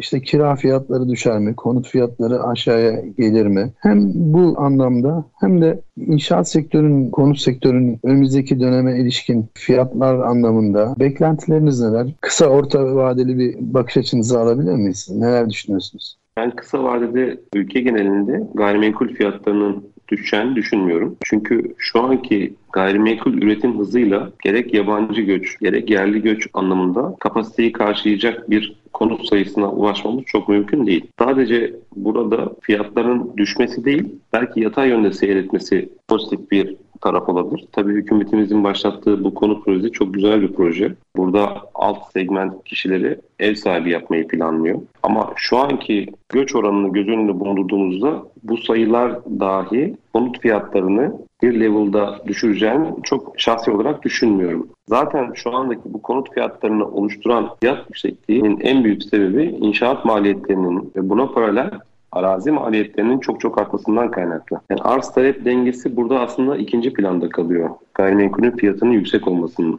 işte 0.00 0.20
kira 0.20 0.56
fiyatları 0.56 1.08
düşer 1.08 1.38
mi? 1.38 1.56
Konut 1.56 1.88
fiyatları 1.88 2.42
aşağıya 2.42 3.00
gelir 3.18 3.46
mi? 3.46 3.72
Hem 3.78 4.10
bu 4.14 4.54
anlamda 4.58 5.24
hem 5.40 5.62
de 5.62 5.80
inşaat 5.96 6.48
sektörünün, 6.48 7.10
konut 7.10 7.38
sektörünün 7.38 8.00
önümüzdeki 8.02 8.60
döneme 8.60 9.00
ilişkin 9.00 9.46
fiyatlar 9.54 10.18
anlamında 10.18 10.94
beklentileriniz 10.98 11.80
neler? 11.80 12.06
Kısa 12.20 12.46
orta 12.46 12.94
vadeli 12.94 13.38
bir 13.38 13.54
bakış 13.60 13.96
açınızı 13.96 14.40
alabilir 14.40 14.74
miyiz? 14.74 15.08
Neler 15.10 15.50
düşünüyorsunuz? 15.50 16.16
Ben 16.36 16.50
kısa 16.50 16.84
vadede 16.84 17.40
ülke 17.54 17.80
genelinde 17.80 18.42
gayrimenkul 18.54 19.08
fiyatlarının 19.08 19.93
düşeceğini 20.16 20.56
düşünmüyorum. 20.56 21.16
Çünkü 21.24 21.74
şu 21.78 22.02
anki 22.02 22.54
gayrimenkul 22.72 23.42
üretim 23.42 23.78
hızıyla 23.78 24.30
gerek 24.42 24.74
yabancı 24.74 25.22
göç 25.22 25.58
gerek 25.60 25.90
yerli 25.90 26.22
göç 26.22 26.46
anlamında 26.54 27.14
kapasiteyi 27.20 27.72
karşılayacak 27.72 28.50
bir 28.50 28.76
konut 28.92 29.28
sayısına 29.28 29.70
ulaşmamız 29.70 30.24
çok 30.24 30.48
mümkün 30.48 30.86
değil. 30.86 31.06
Sadece 31.18 31.74
burada 31.96 32.52
fiyatların 32.60 33.32
düşmesi 33.36 33.84
değil, 33.84 34.04
belki 34.32 34.60
yatay 34.60 34.88
yönde 34.88 35.12
seyretmesi 35.12 35.88
pozitif 36.08 36.50
bir 36.50 36.76
taraf 37.00 37.28
olabilir. 37.28 37.64
Tabii 37.72 37.92
hükümetimizin 37.92 38.64
başlattığı 38.64 39.24
bu 39.24 39.34
konut 39.34 39.64
projesi 39.64 39.92
çok 39.92 40.14
güzel 40.14 40.42
bir 40.42 40.52
proje. 40.52 40.94
Burada 41.16 41.62
alt 41.74 42.12
segment 42.12 42.64
kişileri 42.64 43.20
ev 43.38 43.54
sahibi 43.54 43.90
yapmayı 43.90 44.28
planlıyor. 44.28 44.78
Ama 45.02 45.32
şu 45.36 45.58
anki 45.58 46.06
göç 46.28 46.54
oranını 46.54 46.92
göz 46.92 47.08
önünde 47.08 47.40
bulundurduğumuzda 47.40 48.22
bu 48.42 48.56
sayılar 48.56 49.24
dahi 49.40 49.96
konut 50.12 50.40
fiyatlarını 50.40 51.12
bir 51.42 51.60
level'da 51.60 52.18
düşüreceğini 52.26 52.88
çok 53.02 53.34
şahsi 53.36 53.70
olarak 53.70 54.02
düşünmüyorum. 54.02 54.68
Zaten 54.88 55.32
şu 55.34 55.54
andaki 55.54 55.82
bu 55.84 56.02
konut 56.02 56.34
fiyatlarını 56.34 56.88
oluşturan 56.88 57.50
fiyat 57.60 57.88
yüksekliğinin 57.88 58.60
en 58.60 58.84
büyük 58.84 59.02
sebebi 59.02 59.42
inşaat 59.44 60.04
maliyetlerinin 60.04 60.92
ve 60.96 61.10
buna 61.10 61.26
paralel 61.26 61.70
arazi 62.14 62.50
maliyetlerinin 62.50 63.18
çok 63.18 63.40
çok 63.40 63.58
artmasından 63.58 64.10
kaynaklı. 64.10 64.60
Yani 64.70 64.82
arz 64.82 65.12
talep 65.12 65.44
dengesi 65.44 65.96
burada 65.96 66.20
aslında 66.20 66.56
ikinci 66.56 66.92
planda 66.92 67.28
kalıyor. 67.28 67.70
Gayrimenkulün 67.94 68.50
fiyatının 68.50 68.92
yüksek 68.92 69.28
olmasının. 69.28 69.78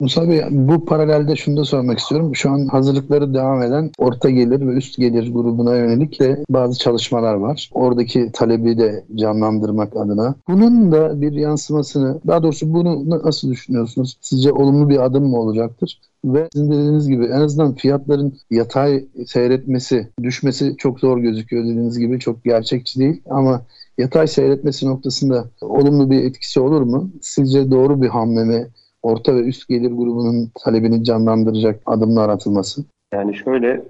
Musa 0.00 0.28
Bey 0.28 0.42
bu 0.50 0.84
paralelde 0.84 1.36
şunu 1.36 1.56
da 1.56 1.64
sormak 1.64 1.98
istiyorum. 1.98 2.36
Şu 2.36 2.50
an 2.50 2.66
hazırlıkları 2.66 3.34
devam 3.34 3.62
eden 3.62 3.90
orta 3.98 4.30
gelir 4.30 4.66
ve 4.66 4.72
üst 4.72 4.96
gelir 4.96 5.32
grubuna 5.32 5.76
yönelik 5.76 6.20
de 6.20 6.44
bazı 6.50 6.78
çalışmalar 6.78 7.34
var. 7.34 7.70
Oradaki 7.72 8.30
talebi 8.32 8.78
de 8.78 9.04
canlandırmak 9.14 9.96
adına. 9.96 10.34
Bunun 10.48 10.92
da 10.92 11.20
bir 11.20 11.32
yansımasını, 11.32 12.20
daha 12.26 12.42
doğrusu 12.42 12.74
bunu 12.74 13.10
nasıl 13.10 13.50
düşünüyorsunuz? 13.50 14.16
Sizce 14.20 14.52
olumlu 14.52 14.88
bir 14.88 15.04
adım 15.04 15.24
mı 15.24 15.40
olacaktır? 15.40 16.00
Ve 16.24 16.48
sizin 16.52 16.70
dediğiniz 16.70 17.08
gibi 17.08 17.24
en 17.24 17.40
azından 17.40 17.74
fiyatların 17.74 18.38
yatay 18.50 19.04
seyretmesi, 19.26 20.08
düşmesi 20.22 20.74
çok 20.78 21.00
zor 21.00 21.18
gözüküyor 21.18 21.64
dediğiniz 21.64 21.98
gibi 21.98 22.18
çok 22.18 22.44
gerçekçi 22.44 23.00
değil 23.00 23.22
ama 23.30 23.62
yatay 23.98 24.26
seyretmesi 24.26 24.86
noktasında 24.86 25.44
olumlu 25.60 26.10
bir 26.10 26.24
etkisi 26.24 26.60
olur 26.60 26.82
mu? 26.82 27.10
Sizce 27.22 27.70
doğru 27.70 28.02
bir 28.02 28.08
hamle 28.08 28.44
mi? 28.44 28.66
Orta 29.02 29.34
ve 29.34 29.40
üst 29.40 29.68
gelir 29.68 29.90
grubunun 29.90 30.50
talebini 30.64 31.04
canlandıracak 31.04 31.82
adımlar 31.86 32.28
atılması? 32.28 32.84
Yani 33.12 33.36
şöyle 33.36 33.82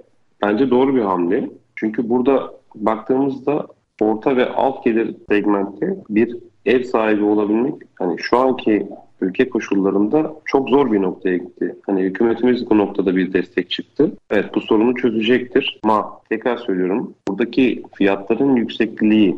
bence 0.42 0.70
doğru 0.70 0.94
bir 0.94 1.02
hamle. 1.02 1.50
Çünkü 1.76 2.08
burada 2.08 2.52
baktığımızda 2.74 3.66
orta 4.00 4.36
ve 4.36 4.48
alt 4.48 4.84
gelir 4.84 5.14
segmentte 5.28 5.96
bir 6.10 6.36
ev 6.66 6.82
sahibi 6.82 7.24
olabilmek 7.24 7.74
hani 7.94 8.18
şu 8.18 8.38
anki 8.38 8.88
ülke 9.20 9.48
koşullarında 9.48 10.34
çok 10.44 10.68
zor 10.68 10.92
bir 10.92 11.02
noktaya 11.02 11.36
gitti. 11.36 11.76
Hani 11.86 12.02
hükümetimiz 12.02 12.70
bu 12.70 12.78
noktada 12.78 13.16
bir 13.16 13.32
destek 13.32 13.70
çıktı. 13.70 14.12
Evet 14.30 14.54
bu 14.54 14.60
sorunu 14.60 14.94
çözecektir 14.94 15.80
ama 15.84 16.20
tekrar 16.28 16.56
söylüyorum 16.56 17.14
buradaki 17.28 17.82
fiyatların 17.94 18.56
yüksekliği 18.56 19.36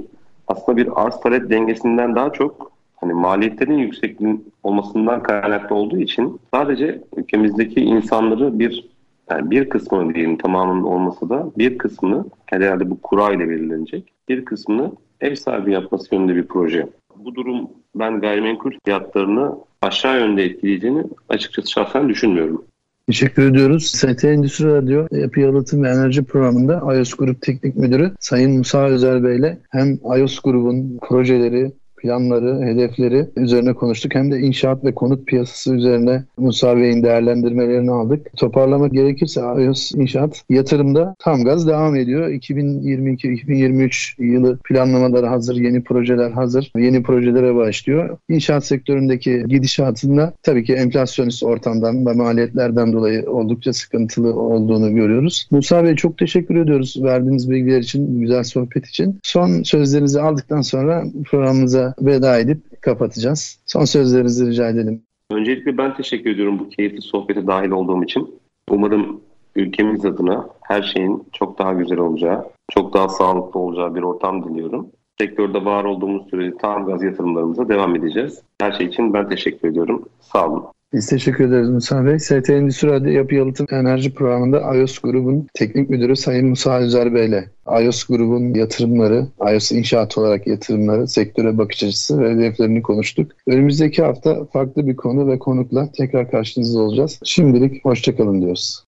aslında 0.48 0.76
bir 0.76 0.88
arz 1.04 1.20
talep 1.20 1.50
dengesinden 1.50 2.14
daha 2.14 2.32
çok 2.32 2.72
hani 3.02 3.12
maliyetlerin 3.12 3.78
yüksek 3.78 4.18
olmasından 4.62 5.22
kaynaklı 5.22 5.76
olduğu 5.76 5.98
için 5.98 6.40
sadece 6.54 7.02
ülkemizdeki 7.16 7.80
insanları 7.80 8.58
bir 8.58 8.92
yani 9.30 9.50
bir 9.50 9.68
kısmını 9.68 10.14
diyelim 10.14 10.38
tamamının 10.38 10.82
olmasa 10.82 11.28
da 11.28 11.50
bir 11.58 11.78
kısmını 11.78 12.24
herhalde 12.46 12.90
bu 12.90 13.00
kura 13.00 13.32
ile 13.32 13.48
belirlenecek. 13.48 14.12
Bir 14.28 14.44
kısmını 14.44 14.92
ev 15.20 15.34
sahibi 15.34 15.72
yapması 15.72 16.14
yönünde 16.14 16.36
bir 16.36 16.46
proje. 16.46 16.88
Bu 17.16 17.34
durum 17.34 17.70
ben 17.94 18.20
gayrimenkul 18.20 18.72
fiyatlarını 18.84 19.56
aşağı 19.82 20.20
yönde 20.20 20.44
etkileyeceğini 20.44 21.04
açıkçası 21.28 21.70
şahsen 21.70 22.08
düşünmüyorum. 22.08 22.64
Teşekkür 23.06 23.50
ediyoruz. 23.50 23.86
ST 23.86 24.24
Endüstri 24.24 24.66
Radyo 24.66 25.06
Yapı 25.10 25.40
Yalıtım 25.40 25.82
ve 25.82 25.88
Enerji 25.88 26.24
Programı'nda 26.24 26.94
iOS 26.94 27.14
Grup 27.14 27.42
Teknik 27.42 27.76
Müdürü 27.76 28.12
Sayın 28.20 28.58
Musa 28.58 28.84
Özel 28.84 29.24
Bey 29.24 29.36
ile 29.36 29.58
hem 29.70 29.98
iOS 30.18 30.38
Grubun 30.40 30.98
projeleri, 31.08 31.72
planları, 32.02 32.62
hedefleri 32.66 33.26
üzerine 33.36 33.74
konuştuk. 33.74 34.14
Hem 34.14 34.32
de 34.32 34.38
inşaat 34.38 34.84
ve 34.84 34.94
konut 34.94 35.26
piyasası 35.26 35.74
üzerine 35.74 36.24
Musa 36.38 36.76
Bey'in 36.76 37.02
değerlendirmelerini 37.02 37.90
aldık. 37.90 38.36
Toparlamak 38.36 38.92
gerekirse 38.92 39.40
iOS 39.40 39.92
inşaat 39.94 40.44
yatırımda 40.50 41.14
tam 41.18 41.44
gaz 41.44 41.68
devam 41.68 41.96
ediyor. 41.96 42.28
2022-2023 42.28 44.22
yılı 44.24 44.58
planlamaları 44.58 45.26
hazır, 45.26 45.56
yeni 45.56 45.82
projeler 45.82 46.30
hazır. 46.30 46.72
Yeni 46.76 47.02
projelere 47.02 47.54
başlıyor. 47.54 48.18
İnşaat 48.28 48.66
sektöründeki 48.66 49.44
gidişatında 49.48 50.32
tabii 50.42 50.64
ki 50.64 50.72
enflasyonist 50.72 51.42
ortamdan 51.42 52.06
ve 52.06 52.12
maliyetlerden 52.12 52.92
dolayı 52.92 53.30
oldukça 53.30 53.72
sıkıntılı 53.72 54.34
olduğunu 54.34 54.94
görüyoruz. 54.94 55.48
Musa 55.50 55.84
Bey 55.84 55.96
çok 55.96 56.18
teşekkür 56.18 56.56
ediyoruz 56.56 56.96
verdiğiniz 57.02 57.50
bilgiler 57.50 57.80
için, 57.80 58.20
güzel 58.20 58.44
sohbet 58.44 58.86
için. 58.86 59.20
Son 59.22 59.62
sözlerinizi 59.62 60.20
aldıktan 60.20 60.60
sonra 60.60 61.04
programımıza 61.30 61.91
veda 62.00 62.38
edip 62.38 62.82
kapatacağız. 62.82 63.60
Son 63.66 63.84
sözlerinizi 63.84 64.46
rica 64.46 64.68
edelim. 64.68 65.02
Öncelikle 65.30 65.78
ben 65.78 65.96
teşekkür 65.96 66.30
ediyorum 66.30 66.58
bu 66.58 66.68
keyifli 66.68 67.02
sohbete 67.02 67.46
dahil 67.46 67.70
olduğum 67.70 68.04
için. 68.04 68.34
Umarım 68.70 69.20
ülkemiz 69.56 70.04
adına 70.04 70.48
her 70.62 70.82
şeyin 70.82 71.24
çok 71.32 71.58
daha 71.58 71.72
güzel 71.72 71.98
olacağı, 71.98 72.44
çok 72.70 72.94
daha 72.94 73.08
sağlıklı 73.08 73.60
olacağı 73.60 73.94
bir 73.94 74.02
ortam 74.02 74.44
diliyorum. 74.44 74.86
Sektörde 75.20 75.64
var 75.64 75.84
olduğumuz 75.84 76.30
sürece 76.30 76.56
tam 76.56 76.86
gaz 76.86 77.02
yatırımlarımıza 77.02 77.68
devam 77.68 77.96
edeceğiz. 77.96 78.42
Her 78.60 78.72
şey 78.72 78.86
için 78.86 79.14
ben 79.14 79.28
teşekkür 79.28 79.68
ediyorum. 79.68 80.08
Sağ 80.20 80.48
olun. 80.48 80.64
Biz 80.92 81.06
teşekkür 81.06 81.48
ederiz 81.48 81.70
Musa 81.70 82.06
Bey. 82.06 82.18
ST 82.18 82.50
Endüstri 82.50 82.88
Radyo 82.88 83.10
Yapı 83.10 83.34
Yalıtım 83.34 83.66
Enerji 83.70 84.14
Programı'nda 84.14 84.76
iOS 84.76 84.98
grubun 84.98 85.46
teknik 85.54 85.90
müdürü 85.90 86.16
Sayın 86.16 86.48
Musa 86.48 86.78
Özer 86.78 87.14
Bey 87.14 87.30
iOS 87.66 88.04
grubun 88.04 88.54
yatırımları, 88.54 89.26
iOS 89.52 89.72
inşaat 89.72 90.18
olarak 90.18 90.46
yatırımları, 90.46 91.08
sektöre 91.08 91.58
bakış 91.58 91.82
açısı 91.82 92.20
ve 92.20 92.30
hedeflerini 92.30 92.82
konuştuk. 92.82 93.32
Önümüzdeki 93.46 94.02
hafta 94.02 94.44
farklı 94.44 94.86
bir 94.86 94.96
konu 94.96 95.26
ve 95.26 95.38
konukla 95.38 95.92
tekrar 95.92 96.30
karşınızda 96.30 96.80
olacağız. 96.80 97.20
Şimdilik 97.24 97.84
hoşçakalın 97.84 98.42
diyoruz. 98.42 98.80